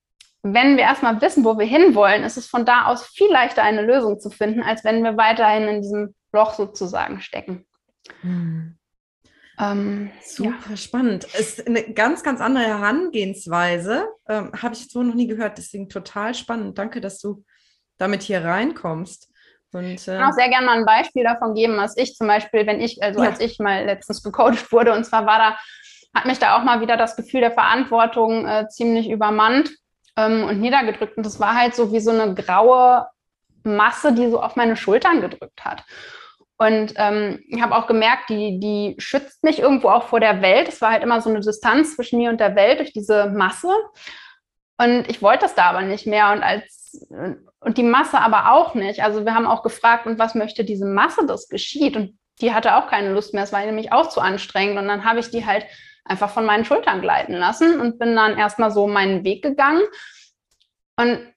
[0.42, 3.82] wenn wir erstmal wissen, wo wir hinwollen, ist es von da aus viel leichter, eine
[3.82, 7.66] Lösung zu finden, als wenn wir weiterhin in diesem Loch sozusagen stecken.
[8.20, 8.78] Hm.
[9.59, 10.76] Ähm, Super ja.
[10.76, 11.24] spannend.
[11.24, 14.06] Ist eine ganz, ganz andere Herangehensweise.
[14.28, 15.59] Ähm, Habe ich so noch nie gehört.
[15.59, 16.78] Deswegen total spannend.
[16.78, 17.44] Danke, dass du
[17.98, 19.32] damit hier reinkommst.
[19.76, 22.26] Und, äh, ich kann auch sehr gerne mal ein Beispiel davon geben, was ich zum
[22.26, 23.30] Beispiel, wenn ich, also ja.
[23.30, 25.56] als ich mal letztens gecoacht wurde, und zwar war da,
[26.14, 29.70] hat mich da auch mal wieder das Gefühl der Verantwortung äh, ziemlich übermannt
[30.16, 31.16] ähm, und niedergedrückt.
[31.16, 33.06] Und das war halt so wie so eine graue
[33.64, 35.84] Masse, die so auf meine Schultern gedrückt hat.
[36.58, 40.68] Und ähm, ich habe auch gemerkt, die, die schützt mich irgendwo auch vor der Welt.
[40.68, 43.68] Es war halt immer so eine Distanz zwischen mir und der Welt durch diese Masse.
[44.78, 46.32] Und ich wollte das da aber nicht mehr.
[46.32, 46.75] Und als
[47.61, 49.02] und die Masse aber auch nicht.
[49.02, 51.96] Also wir haben auch gefragt, und was möchte diese Masse, das geschieht?
[51.96, 53.44] Und die hatte auch keine Lust mehr.
[53.44, 54.78] Es war nämlich auch zu anstrengend.
[54.78, 55.66] Und dann habe ich die halt
[56.04, 59.82] einfach von meinen Schultern gleiten lassen und bin dann erstmal so meinen Weg gegangen
[60.96, 61.32] und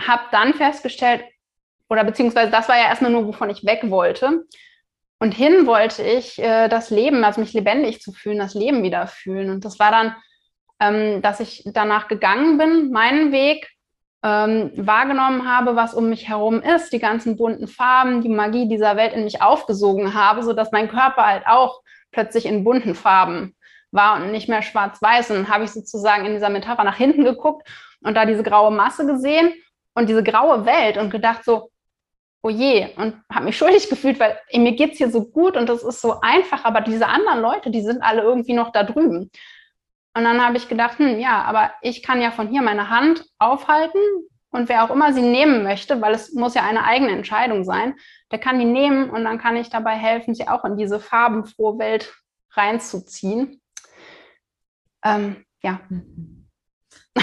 [0.00, 1.24] habe dann festgestellt,
[1.88, 4.44] oder beziehungsweise das war ja erstmal nur, wovon ich weg wollte.
[5.18, 9.06] Und hin wollte ich äh, das Leben, also mich lebendig zu fühlen, das Leben wieder
[9.06, 9.50] fühlen.
[9.50, 10.16] Und das war dann,
[10.80, 13.68] ähm, dass ich danach gegangen bin, meinen Weg
[14.22, 18.96] ähm, wahrgenommen habe, was um mich herum ist, die ganzen bunten Farben, die Magie dieser
[18.96, 21.80] Welt in mich aufgesogen habe, sodass mein Körper halt auch
[22.12, 23.56] plötzlich in bunten Farben
[23.92, 25.30] war und nicht mehr schwarz-weiß.
[25.30, 27.68] Und dann habe ich sozusagen in dieser Metapher nach hinten geguckt
[28.02, 29.54] und da diese graue Masse gesehen
[29.94, 31.70] und diese graue Welt und gedacht so,
[32.42, 35.82] oh je, und habe mich schuldig gefühlt, weil mir geht's hier so gut und das
[35.82, 39.30] ist so einfach, aber diese anderen Leute, die sind alle irgendwie noch da drüben.
[40.14, 43.24] Und dann habe ich gedacht, hm, ja, aber ich kann ja von hier meine Hand
[43.38, 44.00] aufhalten
[44.50, 47.94] und wer auch immer sie nehmen möchte, weil es muss ja eine eigene Entscheidung sein,
[48.32, 51.78] der kann die nehmen und dann kann ich dabei helfen, sie auch in diese farbenfrohe
[51.78, 52.12] Welt
[52.52, 53.60] reinzuziehen.
[55.04, 55.80] Ähm, ja.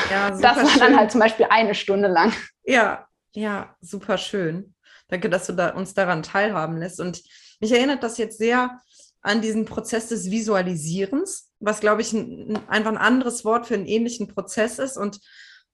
[0.10, 0.80] ja das war schön.
[0.80, 2.34] dann halt zum Beispiel eine Stunde lang.
[2.64, 4.74] Ja, ja, super schön.
[5.10, 7.00] Danke, dass du da, uns daran teilhaben lässt.
[7.00, 7.22] Und
[7.60, 8.80] mich erinnert das jetzt sehr
[9.22, 13.86] an diesen Prozess des Visualisierens, was, glaube ich, ein, einfach ein anderes Wort für einen
[13.86, 14.98] ähnlichen Prozess ist.
[14.98, 15.20] Und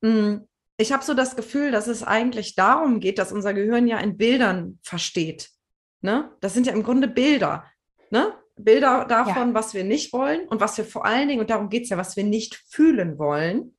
[0.02, 3.88] mh, hm, ich habe so das Gefühl, dass es eigentlich darum geht, dass unser Gehirn
[3.88, 5.50] ja in Bildern versteht.
[6.02, 6.32] Ne?
[6.42, 7.66] Das sind ja im Grunde Bilder.
[8.10, 8.34] Ne?
[8.56, 9.54] Bilder davon, ja.
[9.54, 11.98] was wir nicht wollen und was wir vor allen Dingen, und darum geht es ja,
[11.98, 13.78] was wir nicht fühlen wollen.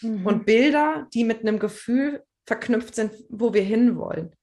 [0.00, 0.26] Mhm.
[0.26, 4.34] Und Bilder, die mit einem Gefühl verknüpft sind, wo wir hinwollen.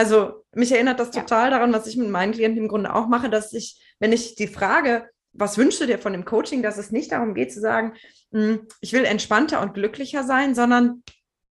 [0.00, 1.58] Also mich erinnert das total ja.
[1.58, 4.46] daran, was ich mit meinen Klienten im Grunde auch mache, dass ich, wenn ich die
[4.46, 7.92] Frage, was wünschst du dir von dem Coaching, dass es nicht darum geht zu sagen,
[8.32, 11.02] hm, ich will entspannter und glücklicher sein, sondern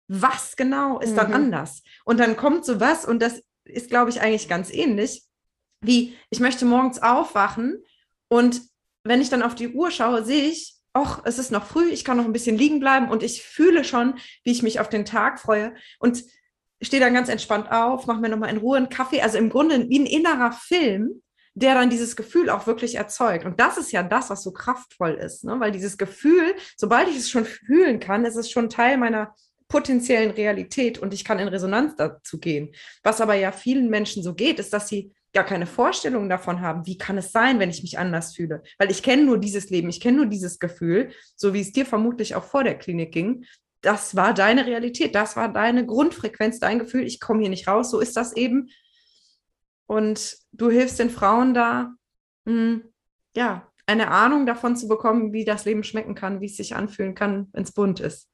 [0.09, 1.35] was genau ist dann mhm.
[1.35, 1.83] anders?
[2.03, 5.23] Und dann kommt so was und das ist, glaube ich, eigentlich ganz ähnlich,
[5.79, 7.81] wie ich möchte morgens aufwachen
[8.27, 8.59] und
[9.05, 12.03] wenn ich dann auf die Uhr schaue, sehe ich, ach, es ist noch früh, ich
[12.03, 15.05] kann noch ein bisschen liegen bleiben und ich fühle schon, wie ich mich auf den
[15.05, 15.73] Tag freue.
[15.97, 16.25] Und
[16.87, 19.21] stehe dann ganz entspannt auf, mache mir nochmal in Ruhe einen Kaffee.
[19.21, 21.21] Also im Grunde wie ein innerer Film,
[21.55, 23.45] der dann dieses Gefühl auch wirklich erzeugt.
[23.45, 25.59] Und das ist ja das, was so kraftvoll ist, ne?
[25.59, 29.35] weil dieses Gefühl, sobald ich es schon fühlen kann, ist es schon Teil meiner
[29.67, 32.73] potenziellen Realität und ich kann in Resonanz dazu gehen.
[33.03, 36.85] Was aber ja vielen Menschen so geht, ist, dass sie gar keine Vorstellung davon haben,
[36.85, 38.61] wie kann es sein, wenn ich mich anders fühle.
[38.77, 41.87] Weil ich kenne nur dieses Leben, ich kenne nur dieses Gefühl, so wie es dir
[41.87, 43.45] vermutlich auch vor der Klinik ging
[43.83, 47.91] das war deine Realität, das war deine Grundfrequenz, dein Gefühl, ich komme hier nicht raus,
[47.91, 48.69] so ist das eben.
[49.85, 51.93] Und du hilfst den Frauen da,
[52.45, 52.93] mh, hm,
[53.35, 57.15] ja, eine Ahnung davon zu bekommen, wie das Leben schmecken kann, wie es sich anfühlen
[57.15, 58.29] kann, wenn es bunt ist.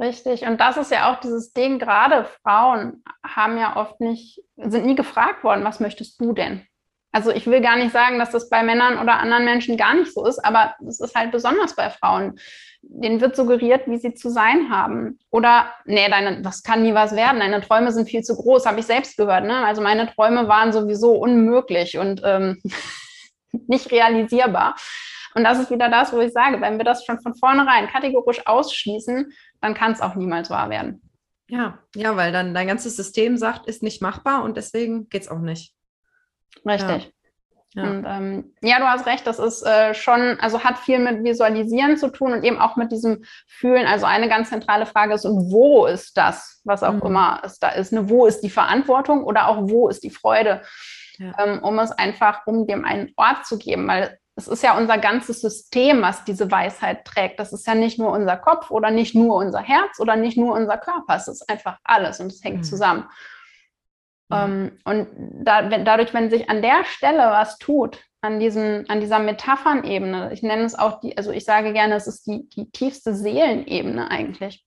[0.00, 0.42] Richtig.
[0.42, 4.94] Und das ist ja auch dieses Ding, gerade Frauen haben ja oft nicht, sind nie
[4.94, 6.64] gefragt worden, was möchtest du denn?
[7.12, 10.12] Also ich will gar nicht sagen, dass das bei Männern oder anderen Menschen gar nicht
[10.12, 12.38] so ist, aber es ist halt besonders bei Frauen.
[12.80, 15.18] Denen wird suggeriert, wie sie zu sein haben.
[15.30, 17.40] Oder, nee, deine, das kann nie was werden.
[17.40, 19.44] Deine Träume sind viel zu groß, habe ich selbst gehört.
[19.44, 19.64] Ne?
[19.64, 22.60] Also meine Träume waren sowieso unmöglich und ähm,
[23.52, 24.74] nicht realisierbar.
[25.34, 28.46] Und das ist wieder das, wo ich sage, wenn wir das schon von vornherein kategorisch
[28.46, 31.02] ausschließen, dann kann es auch niemals wahr werden.
[31.48, 35.28] Ja, ja, weil dann dein ganzes System sagt, ist nicht machbar und deswegen geht es
[35.28, 35.74] auch nicht.
[36.64, 37.12] Richtig.
[37.74, 37.84] Ja.
[37.84, 41.96] Und ähm, ja, du hast recht, das ist äh, schon, also hat viel mit Visualisieren
[41.96, 43.86] zu tun und eben auch mit diesem Fühlen.
[43.86, 47.02] Also eine ganz zentrale Frage ist, und wo ist das, was auch mhm.
[47.06, 47.92] immer es da ist?
[47.92, 48.10] Ne?
[48.10, 50.62] Wo ist die Verantwortung oder auch wo ist die Freude?
[51.16, 51.32] Ja.
[51.38, 54.98] Ähm, um es einfach, um dem einen Ort zu geben, weil es ist ja unser
[54.98, 57.38] ganzes System, was diese Weisheit trägt.
[57.38, 60.54] Das ist ja nicht nur unser Kopf oder nicht nur unser Herz oder nicht nur
[60.54, 61.16] unser Körper.
[61.16, 62.64] Es ist einfach alles und es hängt mhm.
[62.64, 63.08] zusammen.
[64.32, 65.08] Ähm, und
[65.44, 70.32] da, wenn, dadurch, wenn sich an der Stelle was tut, an, diesen, an dieser Metaphernebene,
[70.32, 74.10] ich nenne es auch die, also ich sage gerne, es ist die, die tiefste Seelenebene
[74.10, 74.64] eigentlich,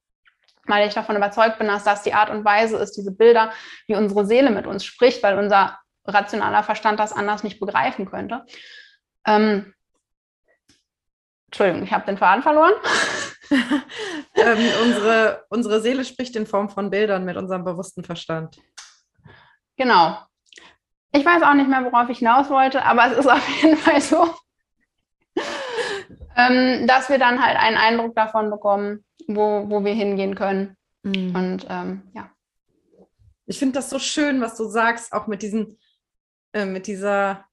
[0.66, 3.52] weil ich davon überzeugt bin, dass das die Art und Weise ist, diese Bilder,
[3.88, 8.46] wie unsere Seele mit uns spricht, weil unser rationaler Verstand das anders nicht begreifen könnte.
[9.26, 9.74] Ähm,
[11.48, 12.74] Entschuldigung, ich habe den Faden verloren.
[14.36, 18.58] ähm, unsere, unsere Seele spricht in Form von Bildern mit unserem bewussten Verstand.
[19.78, 20.18] Genau.
[21.12, 24.02] Ich weiß auch nicht mehr, worauf ich hinaus wollte, aber es ist auf jeden Fall
[24.02, 24.34] so,
[26.36, 30.76] ähm, dass wir dann halt einen Eindruck davon bekommen, wo, wo wir hingehen können.
[31.04, 31.36] Mhm.
[31.36, 32.30] Und ähm, ja.
[33.48, 35.78] Ich finde das so schön, was du sagst, auch mit diesen,
[36.54, 37.46] äh, mit dieser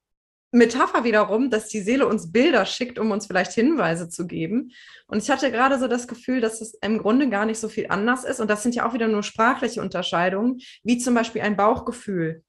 [0.52, 4.72] Metapher wiederum, dass die Seele uns Bilder schickt, um uns vielleicht Hinweise zu geben.
[5.06, 7.86] Und ich hatte gerade so das Gefühl, dass es im Grunde gar nicht so viel
[7.88, 8.38] anders ist.
[8.38, 12.42] Und das sind ja auch wieder nur sprachliche Unterscheidungen, wie zum Beispiel ein Bauchgefühl.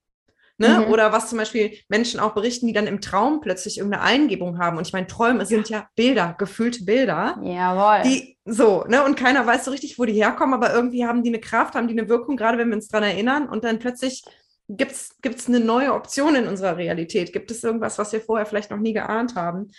[0.57, 0.85] Ne?
[0.85, 0.91] Mhm.
[0.91, 4.77] Oder was zum Beispiel Menschen auch berichten, die dann im Traum plötzlich irgendeine Eingebung haben.
[4.77, 7.39] Und ich meine, Träume sind ja Bilder, gefühlte Bilder.
[7.41, 8.03] Jawohl.
[8.03, 9.03] Die so, ne?
[9.03, 11.87] Und keiner weiß so richtig, wo die herkommen, aber irgendwie haben die eine Kraft, haben
[11.87, 13.49] die eine Wirkung, gerade wenn wir uns daran erinnern.
[13.49, 14.23] Und dann plötzlich
[14.67, 17.33] gibt es eine neue Option in unserer Realität?
[17.33, 19.71] Gibt es irgendwas, was wir vorher vielleicht noch nie geahnt haben?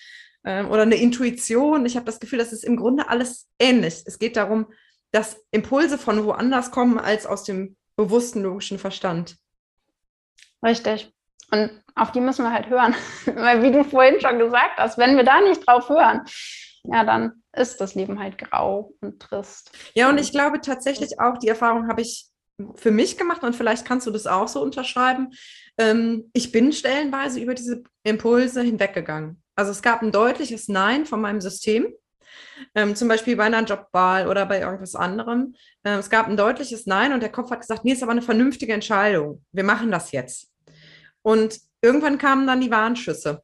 [0.44, 1.86] Ähm, oder eine Intuition?
[1.86, 4.02] Ich habe das Gefühl, das ist im Grunde alles ähnlich.
[4.06, 4.66] Es geht darum,
[5.12, 9.36] dass Impulse von woanders kommen als aus dem bewussten logischen Verstand.
[10.62, 11.12] Richtig.
[11.50, 12.94] Und auf die müssen wir halt hören.
[13.26, 16.22] Weil, wie du vorhin schon gesagt hast, wenn wir da nicht drauf hören,
[16.84, 19.70] ja, dann ist das Leben halt grau und trist.
[19.94, 22.26] Ja, und ich glaube tatsächlich auch, die Erfahrung habe ich
[22.76, 25.32] für mich gemacht und vielleicht kannst du das auch so unterschreiben.
[25.78, 29.42] Ähm, ich bin stellenweise über diese Impulse hinweggegangen.
[29.56, 31.92] Also es gab ein deutliches Nein von meinem System.
[32.74, 35.54] Ähm, zum Beispiel bei einer Jobwahl oder bei irgendwas anderem.
[35.84, 38.22] Ähm, es gab ein deutliches Nein und der Kopf hat gesagt, nee, ist aber eine
[38.22, 39.44] vernünftige Entscheidung.
[39.52, 40.50] Wir machen das jetzt.
[41.22, 43.42] Und irgendwann kamen dann die Warnschüsse.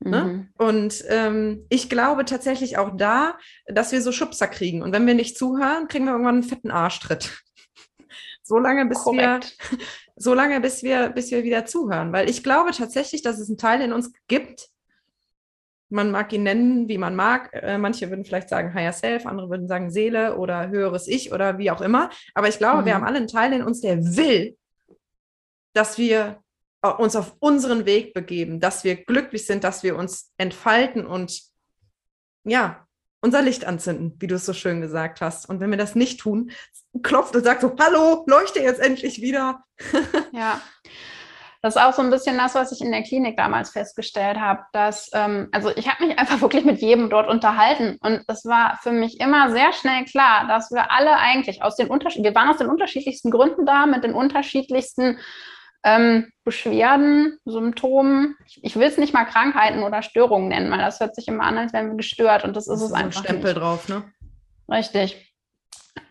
[0.00, 0.24] Ne?
[0.24, 0.48] Mhm.
[0.58, 4.82] Und ähm, ich glaube tatsächlich auch da, dass wir so Schubser kriegen.
[4.82, 7.42] Und wenn wir nicht zuhören, kriegen wir irgendwann einen fetten Arschtritt.
[8.46, 9.58] So lange, bis Korrekt.
[9.58, 9.78] wir,
[10.16, 12.12] so lange, bis wir, bis wir wieder zuhören.
[12.12, 14.68] Weil ich glaube tatsächlich, dass es einen Teil in uns gibt.
[15.88, 17.50] Man mag ihn nennen, wie man mag.
[17.52, 21.58] Äh, manche würden vielleicht sagen Higher Self, andere würden sagen Seele oder höheres Ich oder
[21.58, 22.08] wie auch immer.
[22.34, 22.86] Aber ich glaube, mhm.
[22.86, 24.56] wir haben alle einen Teil in uns, der will,
[25.72, 26.40] dass wir
[26.98, 31.42] uns auf unseren Weg begeben, dass wir glücklich sind, dass wir uns entfalten und
[32.44, 32.85] ja,
[33.26, 35.48] unser Licht anzünden, wie du es so schön gesagt hast.
[35.48, 36.52] Und wenn wir das nicht tun,
[37.02, 39.64] klopft und sagt so, hallo, leuchte jetzt endlich wieder.
[40.32, 40.60] ja.
[41.60, 44.60] Das ist auch so ein bisschen das, was ich in der Klinik damals festgestellt habe,
[44.72, 48.78] dass, ähm, also ich habe mich einfach wirklich mit jedem dort unterhalten und es war
[48.84, 52.50] für mich immer sehr schnell klar, dass wir alle eigentlich aus den Unterschied, wir waren
[52.50, 55.18] aus den unterschiedlichsten Gründen da, mit den unterschiedlichsten
[55.84, 61.00] ähm, Beschwerden, Symptomen, ich, ich will es nicht mal Krankheiten oder Störungen nennen, weil das
[61.00, 63.20] hört sich immer an, als wären wir gestört und das, das ist es einfach.
[63.20, 63.62] Ein Stempel nicht.
[63.62, 64.04] drauf, ne?
[64.68, 65.26] Richtig.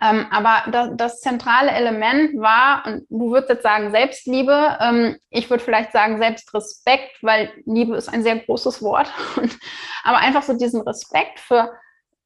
[0.01, 5.49] Ähm, aber das, das, zentrale Element war, und du würdest jetzt sagen Selbstliebe, ähm, ich
[5.49, 9.11] würde vielleicht sagen Selbstrespekt, weil Liebe ist ein sehr großes Wort.
[9.37, 9.57] Und,
[10.03, 11.71] aber einfach so diesen Respekt für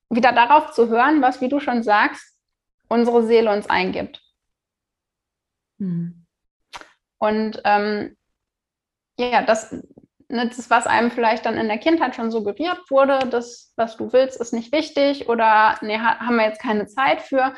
[0.09, 2.37] wieder darauf zu hören, was, wie du schon sagst,
[2.87, 4.21] unsere Seele uns eingibt.
[5.77, 6.18] Mhm.
[7.19, 8.15] Und ähm,
[9.19, 9.71] ja, das,
[10.29, 14.11] ne, das, was einem vielleicht dann in der Kindheit schon suggeriert wurde, das, was du
[14.13, 17.53] willst, ist nicht wichtig oder nee, haben wir jetzt keine Zeit für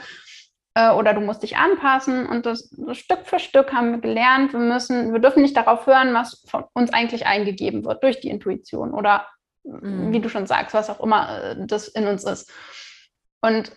[0.74, 2.26] äh, oder du musst dich anpassen.
[2.26, 5.86] Und das, das, Stück für Stück haben wir gelernt, wir müssen, wir dürfen nicht darauf
[5.86, 9.28] hören, was von uns eigentlich eingegeben wird durch die Intuition oder
[9.64, 10.12] mhm.
[10.12, 12.52] wie du schon sagst, was auch immer äh, das in uns ist.
[13.42, 13.72] Und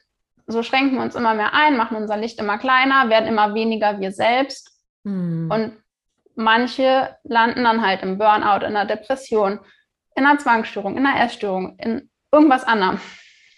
[0.46, 3.98] so schränken wir uns immer mehr ein, machen unser Licht immer kleiner, werden immer weniger
[3.98, 4.73] wir selbst.
[5.04, 5.50] Mhm.
[5.50, 5.76] Und
[6.34, 9.60] manche landen dann halt im Burnout, in einer Depression,
[10.16, 13.00] in einer Zwangsstörung, in einer Essstörung, in irgendwas anderem.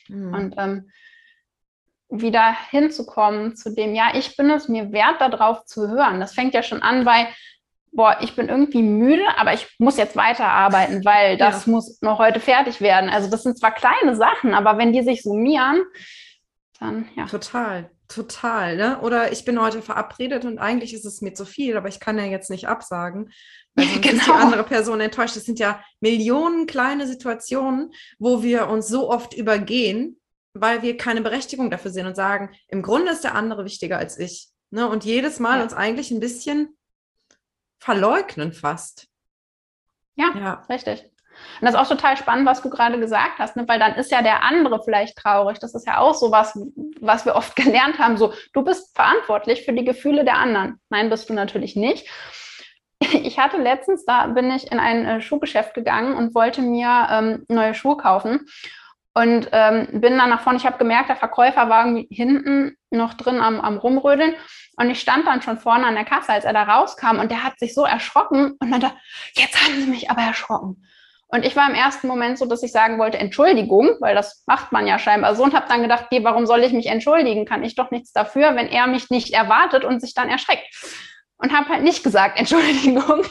[0.08, 0.34] Mhm.
[0.34, 0.90] Und ähm,
[2.08, 6.20] wieder hinzukommen zu dem, ja, ich bin es mir wert, darauf zu hören.
[6.20, 7.28] Das fängt ja schon an bei,
[7.92, 11.72] boah, ich bin irgendwie müde, aber ich muss jetzt weiterarbeiten, weil das ja.
[11.72, 13.10] muss noch heute fertig werden.
[13.10, 15.82] Also das sind zwar kleine Sachen, aber wenn die sich summieren,
[16.78, 17.26] dann ja.
[17.26, 18.76] Total, total.
[18.76, 19.00] Ne?
[19.00, 22.18] Oder ich bin heute verabredet und eigentlich ist es mir zu viel, aber ich kann
[22.18, 23.32] ja jetzt nicht absagen.
[23.74, 24.16] Weil sonst genau.
[24.18, 25.36] ist die andere Person enttäuscht.
[25.36, 30.18] Das sind ja Millionen kleine Situationen, wo wir uns so oft übergehen,
[30.54, 34.18] weil wir keine Berechtigung dafür sehen und sagen, im Grunde ist der andere wichtiger als
[34.18, 34.48] ich.
[34.70, 34.88] Ne?
[34.88, 35.62] Und jedes Mal ja.
[35.62, 36.76] uns eigentlich ein bisschen
[37.78, 39.08] verleugnen fast.
[40.14, 41.10] Ja, ja, richtig.
[41.60, 43.64] Und das ist auch total spannend, was du gerade gesagt hast, ne?
[43.66, 45.58] weil dann ist ja der andere vielleicht traurig.
[45.58, 46.58] Das ist ja auch so was,
[47.00, 48.16] was wir oft gelernt haben.
[48.16, 50.80] So, du bist verantwortlich für die Gefühle der anderen.
[50.90, 52.08] Nein, bist du natürlich nicht.
[52.98, 57.44] Ich hatte letztens, da bin ich in ein äh, Schuhgeschäft gegangen und wollte mir ähm,
[57.48, 58.46] neue Schuhe kaufen
[59.16, 60.58] und ähm, bin dann nach vorne.
[60.58, 64.34] Ich habe gemerkt, der Verkäufer war irgendwie hinten noch drin am, am Rumrödeln.
[64.76, 67.18] Und ich stand dann schon vorne an der Kasse, als er da rauskam.
[67.18, 68.92] Und der hat sich so erschrocken und meinte,
[69.34, 70.86] jetzt haben Sie mich aber erschrocken.
[71.28, 74.70] Und ich war im ersten Moment so, dass ich sagen wollte, Entschuldigung, weil das macht
[74.70, 77.44] man ja scheinbar so und habe dann gedacht, okay, warum soll ich mich entschuldigen?
[77.44, 80.66] Kann ich doch nichts dafür, wenn er mich nicht erwartet und sich dann erschreckt.
[81.38, 83.24] Und habe halt nicht gesagt, Entschuldigung.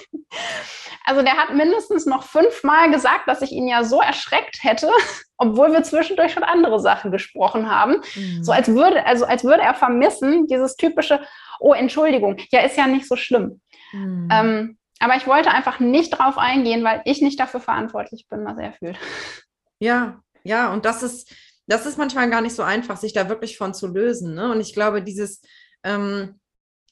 [1.06, 4.90] Also der hat mindestens noch fünfmal gesagt, dass ich ihn ja so erschreckt hätte,
[5.38, 8.02] obwohl wir zwischendurch schon andere Sachen gesprochen haben.
[8.16, 8.44] Mhm.
[8.44, 11.22] So als würde, also als würde er vermissen, dieses typische,
[11.60, 13.62] oh, Entschuldigung, ja, ist ja nicht so schlimm.
[13.94, 14.28] Mhm.
[14.32, 18.58] Ähm, aber ich wollte einfach nicht drauf eingehen, weil ich nicht dafür verantwortlich bin, was
[18.58, 18.98] er fühlt.
[19.80, 21.34] Ja, ja, und das ist,
[21.68, 24.36] das ist manchmal gar nicht so einfach, sich da wirklich von zu lösen.
[24.36, 24.52] Ne?
[24.52, 25.42] Und ich glaube, dieses,
[25.84, 26.40] ähm,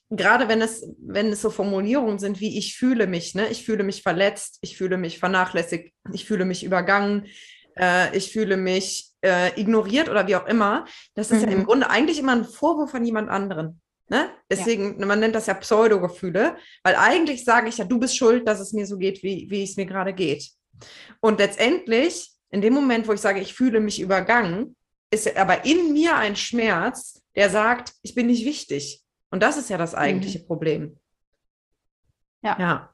[0.09, 3.47] gerade wenn es, wenn es so Formulierungen sind wie ich fühle mich, ne?
[3.49, 7.27] ich fühle mich verletzt, ich fühle mich vernachlässigt, ich fühle mich übergangen,
[7.77, 10.85] äh, ich fühle mich äh, ignoriert oder wie auch immer,
[11.15, 11.47] das ist mhm.
[11.47, 11.65] ja im mhm.
[11.65, 13.81] Grunde eigentlich immer ein Vorwurf von jemand anderen.
[14.13, 14.29] Ne?
[14.47, 15.07] Deswegen, ja.
[15.07, 18.71] man nennt das ja Pseudo-Gefühle, weil eigentlich sage ich ja, du bist schuld, dass es
[18.71, 20.51] mir so geht, wie, wie es mir gerade geht.
[21.19, 24.75] Und letztendlich, in dem Moment, wo ich sage, ich fühle mich übergangen,
[25.09, 29.01] ist aber in mir ein Schmerz, der sagt, ich bin nicht wichtig.
[29.31, 30.45] Und das ist ja das eigentliche mhm.
[30.45, 30.99] Problem.
[32.43, 32.55] Ja.
[32.59, 32.93] ja.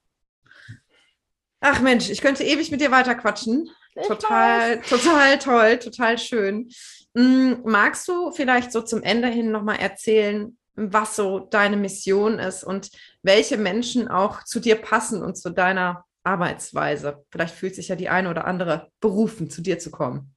[1.59, 3.69] Ach Mensch, ich könnte ewig mit dir weiterquatschen.
[3.95, 4.87] Ich total, weiß.
[4.87, 6.69] total toll, total schön.
[7.13, 12.63] Hm, magst du vielleicht so zum Ende hin nochmal erzählen, was so deine Mission ist
[12.63, 12.89] und
[13.21, 17.25] welche Menschen auch zu dir passen und zu deiner Arbeitsweise?
[17.31, 20.35] Vielleicht fühlt sich ja die eine oder andere berufen, zu dir zu kommen.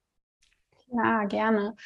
[0.93, 1.77] Ja, gerne.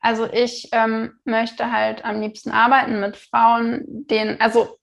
[0.00, 4.78] Also ich ähm, möchte halt am liebsten arbeiten mit Frauen, denen, also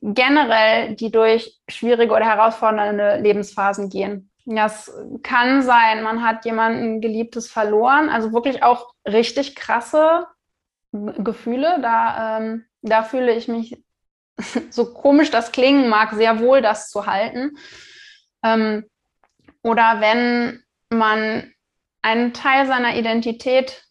[0.00, 4.30] generell, die durch schwierige oder herausfordernde Lebensphasen gehen.
[4.46, 4.92] Das
[5.22, 10.26] kann sein, man hat jemanden Geliebtes verloren, also wirklich auch richtig krasse
[10.92, 11.78] Gefühle.
[11.80, 13.82] Da, ähm, da fühle ich mich,
[14.70, 17.56] so komisch das klingen mag, sehr wohl, das zu halten.
[18.42, 18.84] Ähm,
[19.62, 21.52] oder wenn man
[22.02, 23.84] einen Teil seiner Identität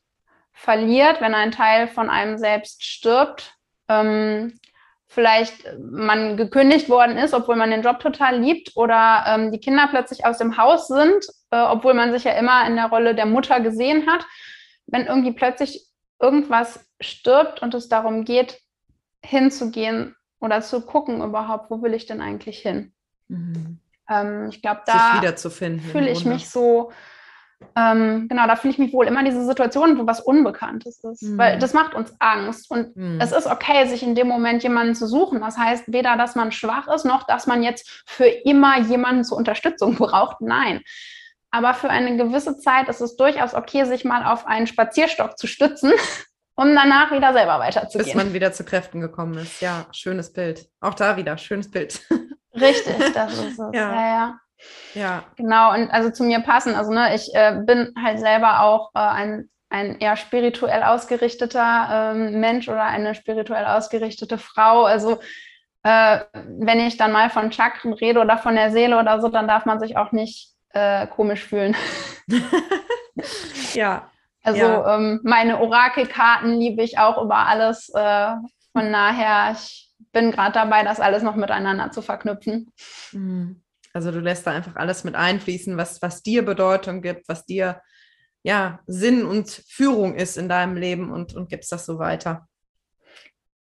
[0.54, 3.56] verliert, wenn ein Teil von einem selbst stirbt,
[3.90, 4.58] ähm,
[5.08, 9.88] vielleicht man gekündigt worden ist, obwohl man den Job total liebt, oder ähm, die Kinder
[9.90, 13.26] plötzlich aus dem Haus sind, äh, obwohl man sich ja immer in der Rolle der
[13.26, 14.26] Mutter gesehen hat.
[14.88, 15.88] Wenn irgendwie plötzlich
[16.26, 18.60] irgendwas stirbt und es darum geht,
[19.24, 22.94] hinzugehen oder zu gucken überhaupt, wo will ich denn eigentlich hin?
[23.28, 23.80] Mhm.
[24.10, 25.22] Ähm, ich glaube, da
[25.92, 26.92] fühle ich mich so
[27.76, 31.38] ähm, genau, da fühle ich mich wohl immer diese Situation, wo was Unbekanntes ist, mhm.
[31.38, 33.20] weil das macht uns Angst und mhm.
[33.22, 35.42] es ist okay, sich in dem Moment jemanden zu suchen.
[35.42, 39.38] Das heißt weder, dass man schwach ist, noch dass man jetzt für immer jemanden zur
[39.38, 40.42] Unterstützung braucht.
[40.42, 40.82] Nein.
[41.56, 45.48] Aber für eine gewisse Zeit ist es durchaus okay, sich mal auf einen Spazierstock zu
[45.48, 45.94] stützen,
[46.56, 48.04] um danach wieder selber weiterzugehen.
[48.04, 49.62] Bis man wieder zu Kräften gekommen ist.
[49.62, 50.68] Ja, schönes Bild.
[50.82, 52.02] Auch da wieder, schönes Bild.
[52.54, 53.58] Richtig, das ist es.
[53.58, 53.72] ja.
[53.72, 54.02] ja.
[54.02, 54.40] ja.
[54.94, 55.24] Ja.
[55.36, 56.76] Genau, und also zu mir passen.
[56.76, 62.40] Also, ne, ich äh, bin halt selber auch äh, ein, ein eher spirituell ausgerichteter ähm,
[62.40, 64.86] Mensch oder eine spirituell ausgerichtete Frau.
[64.86, 65.20] Also,
[65.84, 69.48] äh, wenn ich dann mal von Chakren rede oder von der Seele oder so, dann
[69.48, 71.76] darf man sich auch nicht äh, komisch fühlen.
[73.74, 74.12] ja.
[74.44, 74.96] Also, ja.
[74.96, 77.90] Ähm, meine Orakelkarten liebe ich auch über alles.
[77.90, 78.36] Äh,
[78.74, 82.72] von daher, ich bin gerade dabei, das alles noch miteinander zu verknüpfen.
[83.12, 83.64] Mhm.
[83.94, 87.82] Also du lässt da einfach alles mit einfließen, was, was dir Bedeutung gibt, was dir
[88.44, 92.48] ja Sinn und Führung ist in deinem Leben und, und gibst das so weiter.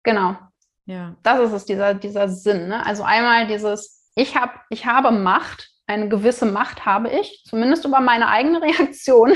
[0.03, 0.37] Genau.
[0.85, 1.15] Ja.
[1.23, 2.67] Das ist es, dieser, dieser Sinn.
[2.67, 2.85] Ne?
[2.85, 7.99] Also einmal dieses, ich, hab, ich habe Macht, eine gewisse Macht habe ich, zumindest über
[7.99, 9.33] meine eigene Reaktion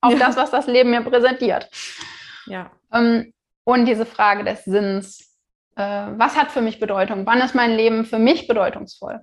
[0.00, 0.18] auf ja.
[0.18, 1.68] das, was das Leben mir präsentiert.
[2.46, 2.70] Ja.
[2.92, 3.32] Ähm,
[3.64, 5.36] und diese Frage des Sinns.
[5.76, 7.26] Äh, was hat für mich Bedeutung?
[7.26, 9.20] Wann ist mein Leben für mich bedeutungsvoll?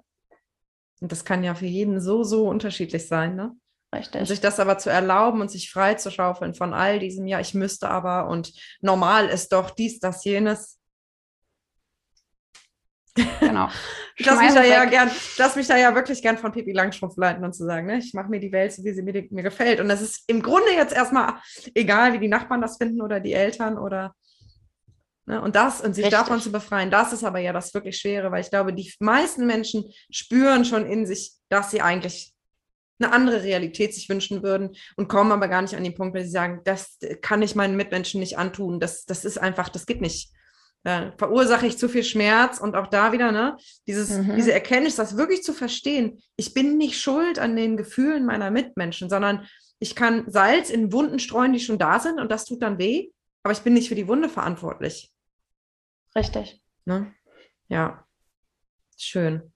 [1.01, 3.53] Und das kann ja für jeden so, so unterschiedlich sein, ne?
[3.95, 4.21] Richtig.
[4.21, 7.39] Und sich das aber zu erlauben und sich frei zu schaufeln von all diesem, ja,
[7.39, 8.51] ich müsste aber und
[8.81, 10.76] normal ist doch dies, das, jenes.
[13.39, 13.69] Genau.
[14.19, 17.43] lass mich da ja gern, lass mich da ja wirklich gern von Pippi Langstrumpf leiten
[17.43, 19.79] und zu sagen, ne, ich mache mir die Welt so, wie sie mir, mir gefällt.
[19.79, 21.35] Und das ist im Grunde jetzt erstmal
[21.73, 24.13] egal, wie die Nachbarn das finden oder die Eltern oder
[25.27, 25.41] Ne?
[25.41, 26.19] Und das, und sich Richtig.
[26.19, 29.45] davon zu befreien, das ist aber ja das wirklich Schwere, weil ich glaube, die meisten
[29.45, 32.33] Menschen spüren schon in sich, dass sie eigentlich
[32.99, 36.23] eine andere Realität sich wünschen würden und kommen aber gar nicht an den Punkt, weil
[36.23, 38.79] sie sagen, das kann ich meinen Mitmenschen nicht antun.
[38.79, 40.31] Das, das ist einfach, das geht nicht.
[40.87, 43.57] Da verursache ich zu viel Schmerz und auch da wieder, ne,
[43.87, 44.37] dieses, mhm.
[44.37, 46.23] diese Erkenntnis, das wirklich zu verstehen.
[46.37, 49.45] Ich bin nicht schuld an den Gefühlen meiner Mitmenschen, sondern
[49.79, 53.09] ich kann Salz in Wunden streuen, die schon da sind und das tut dann weh,
[53.43, 55.11] aber ich bin nicht für die Wunde verantwortlich.
[56.15, 56.61] Richtig.
[56.85, 57.13] Ne?
[57.67, 58.05] Ja,
[58.97, 59.51] schön.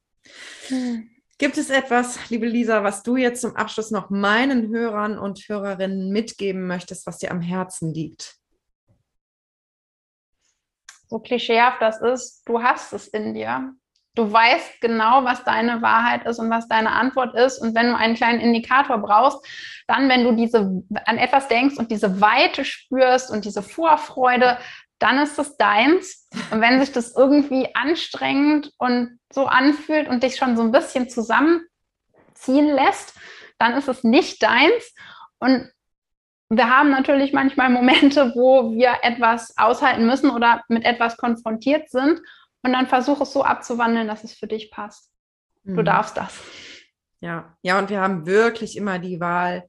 [0.67, 1.11] Hm.
[1.37, 6.11] Gibt es etwas, liebe Lisa, was du jetzt zum Abschluss noch meinen Hörern und Hörerinnen
[6.11, 8.40] mitgeben möchtest, was dir am Herzen liegt?
[11.11, 13.73] So klischeehaft das ist, du hast es in dir.
[14.15, 17.57] Du weißt genau, was deine Wahrheit ist und was deine Antwort ist.
[17.57, 19.45] Und wenn du einen kleinen Indikator brauchst,
[19.87, 20.59] dann, wenn du diese
[21.05, 24.57] an etwas denkst und diese Weite spürst und diese Vorfreude,
[24.99, 26.29] dann ist es deins.
[26.49, 31.09] Und wenn sich das irgendwie anstrengend und so anfühlt und dich schon so ein bisschen
[31.09, 33.15] zusammenziehen lässt,
[33.59, 34.93] dann ist es nicht deins.
[35.39, 35.69] Und
[36.57, 42.21] wir haben natürlich manchmal Momente, wo wir etwas aushalten müssen oder mit etwas konfrontiert sind.
[42.63, 45.09] Und dann versuch es so abzuwandeln, dass es für dich passt.
[45.63, 45.85] Du mhm.
[45.85, 46.39] darfst das.
[47.21, 49.63] Ja, ja, und wir haben wirklich immer die Wahl,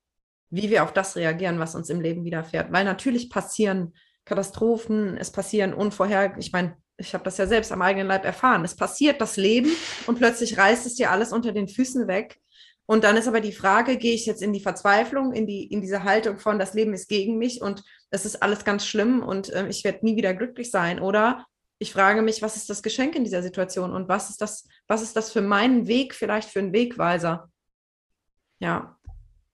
[0.51, 2.73] wie wir auf das reagieren, was uns im Leben widerfährt.
[2.73, 7.83] Weil natürlich passieren Katastrophen, es passieren unvorher, ich meine, ich habe das ja selbst am
[7.83, 8.65] eigenen Leib erfahren.
[8.65, 9.71] Es passiert das Leben
[10.07, 12.41] und plötzlich reißt es dir alles unter den Füßen weg.
[12.87, 15.81] Und dann ist aber die Frage, gehe ich jetzt in die Verzweiflung, in, die, in
[15.81, 19.51] diese Haltung von, das Leben ist gegen mich und es ist alles ganz schlimm und
[19.51, 21.01] äh, ich werde nie wieder glücklich sein?
[21.01, 21.47] Oder
[21.79, 25.03] ich frage mich, was ist das Geschenk in dieser Situation und was ist das, was
[25.03, 27.49] ist das für meinen Weg vielleicht für einen Wegweiser?
[28.59, 28.97] Ja,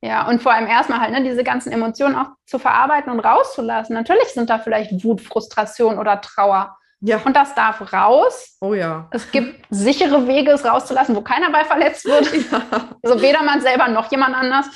[0.01, 3.95] ja, und vor allem erstmal halt ne, diese ganzen Emotionen auch zu verarbeiten und rauszulassen.
[3.95, 6.78] Natürlich sind da vielleicht Wut, Frustration oder Trauer.
[7.01, 7.21] Ja.
[7.25, 8.57] Und das darf raus.
[8.61, 9.09] Oh ja.
[9.13, 12.29] Es gibt sichere Wege, es rauszulassen, wo keiner bei verletzt wird.
[12.51, 12.97] Ja.
[13.03, 14.67] Also weder man selber noch jemand anders.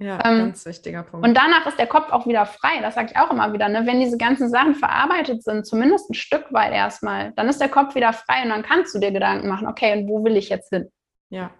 [0.00, 1.26] Ja, ähm, ganz wichtiger Punkt.
[1.26, 2.80] Und danach ist der Kopf auch wieder frei.
[2.80, 3.68] Das sage ich auch immer wieder.
[3.68, 3.84] Ne?
[3.84, 7.94] Wenn diese ganzen Sachen verarbeitet sind, zumindest ein Stück weit erstmal, dann ist der Kopf
[7.94, 10.70] wieder frei und dann kannst du dir Gedanken machen, okay, und wo will ich jetzt
[10.70, 10.88] hin?
[11.30, 11.50] Ja,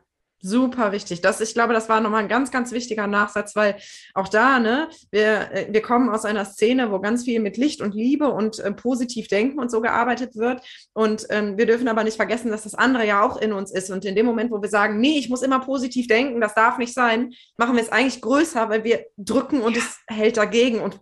[0.41, 1.21] Super wichtig.
[1.21, 3.77] Das, ich glaube, das war nochmal ein ganz, ganz wichtiger Nachsatz, weil
[4.15, 7.81] auch da, ne, wir, äh, wir kommen aus einer Szene, wo ganz viel mit Licht
[7.81, 10.63] und Liebe und äh, positiv denken und so gearbeitet wird.
[10.93, 13.91] Und ähm, wir dürfen aber nicht vergessen, dass das andere ja auch in uns ist.
[13.91, 16.79] Und in dem Moment, wo wir sagen, nee, ich muss immer positiv denken, das darf
[16.79, 19.83] nicht sein, machen wir es eigentlich größer, weil wir drücken und ja.
[19.83, 20.79] es hält dagegen.
[20.79, 21.01] Und,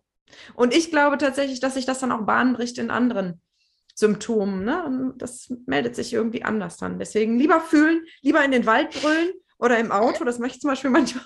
[0.55, 3.43] und ich glaube tatsächlich, dass sich das dann auch Bahn bricht in anderen
[3.97, 4.65] Symptomen.
[4.65, 4.85] Ne?
[4.85, 6.99] Und das meldet sich irgendwie anders dann.
[6.99, 10.25] Deswegen lieber fühlen, lieber in den Wald brüllen oder im Auto.
[10.25, 11.25] Das möchte ich zum Beispiel manchmal.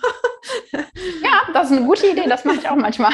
[1.21, 2.27] ja, das ist eine gute Idee.
[2.27, 3.11] Das mache ich auch manchmal.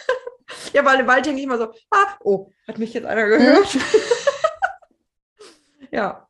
[0.72, 3.76] ja, weil im Wald denke ich immer so, ah, oh, hat mich jetzt einer gehört?
[5.92, 6.26] ja.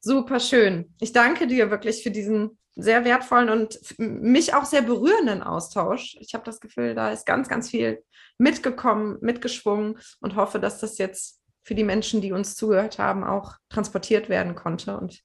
[0.00, 0.94] Super schön.
[1.00, 6.16] Ich danke dir wirklich für diesen sehr wertvollen und mich auch sehr berührenden Austausch.
[6.20, 8.02] Ich habe das Gefühl, da ist ganz, ganz viel
[8.38, 13.54] mitgekommen, mitgeschwungen und hoffe, dass das jetzt für die Menschen, die uns zugehört haben, auch
[13.70, 14.96] transportiert werden konnte.
[14.96, 15.22] Und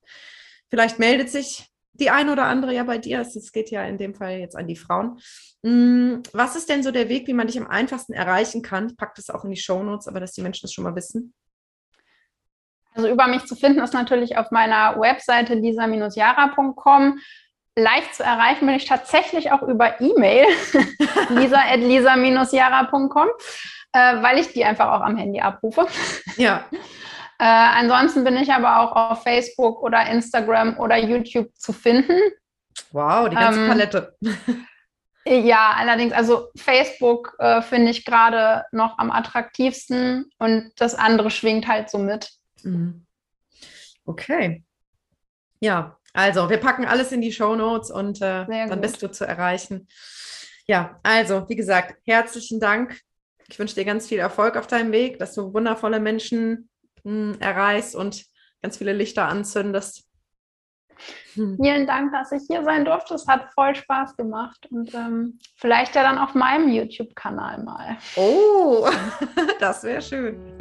[0.70, 3.22] vielleicht meldet sich die eine oder andere ja bei dir.
[3.22, 5.20] Es geht ja in dem Fall jetzt an die Frauen.
[5.66, 8.88] Hm, was ist denn so der Weg, wie man dich am einfachsten erreichen kann?
[8.88, 10.96] Ich packe das auch in die Show Notes, aber dass die Menschen das schon mal
[10.96, 11.34] wissen.
[13.00, 17.18] Also über mich zu finden ist natürlich auf meiner Webseite lisa-jara.com.
[17.78, 20.46] Leicht zu erreichen bin ich tatsächlich auch über E-Mail,
[21.30, 23.28] lisa.lisa-jara.com,
[23.94, 25.88] äh, weil ich die einfach auch am Handy abrufe.
[26.36, 26.66] Ja.
[27.42, 32.20] Äh, ansonsten bin ich aber auch auf Facebook oder Instagram oder YouTube zu finden.
[32.92, 34.14] Wow, die ganze ähm, Palette.
[35.26, 41.66] Ja, allerdings, also Facebook äh, finde ich gerade noch am attraktivsten und das andere schwingt
[41.66, 42.39] halt so mit.
[42.64, 43.06] Mhm.
[44.06, 44.64] Okay.
[45.60, 49.26] Ja, also wir packen alles in die Show Notes und äh, dann bist du zu
[49.26, 49.88] erreichen.
[50.66, 53.02] Ja, also wie gesagt, herzlichen Dank.
[53.50, 56.70] Ich wünsche dir ganz viel Erfolg auf deinem Weg, dass du wundervolle Menschen
[57.04, 58.26] mh, hm, erreichst und
[58.62, 60.06] ganz viele Lichter anzündest.
[61.34, 61.58] Hm.
[61.62, 63.16] Vielen Dank, dass ich hier sein durfte.
[63.16, 67.98] Es hat voll Spaß gemacht und ähm, vielleicht ja dann auf meinem YouTube-Kanal mal.
[68.16, 68.88] Oh,
[69.60, 70.56] das wäre schön.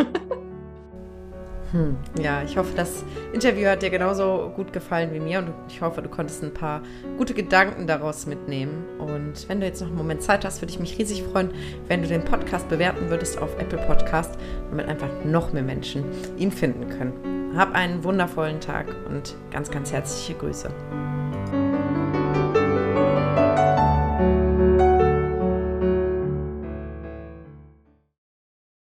[1.73, 5.83] Hm, ja, ich hoffe, das Interview hat dir genauso gut gefallen wie mir und ich
[5.83, 6.81] hoffe, du konntest ein paar
[7.19, 8.85] gute Gedanken daraus mitnehmen.
[8.99, 11.51] Und wenn du jetzt noch einen Moment Zeit hast, würde ich mich riesig freuen,
[11.87, 14.39] wenn du den Podcast bewerten würdest auf Apple Podcast,
[14.71, 16.05] damit einfach noch mehr Menschen
[16.39, 17.55] ihn finden können.
[17.55, 20.71] Hab einen wundervollen Tag und ganz, ganz herzliche Grüße.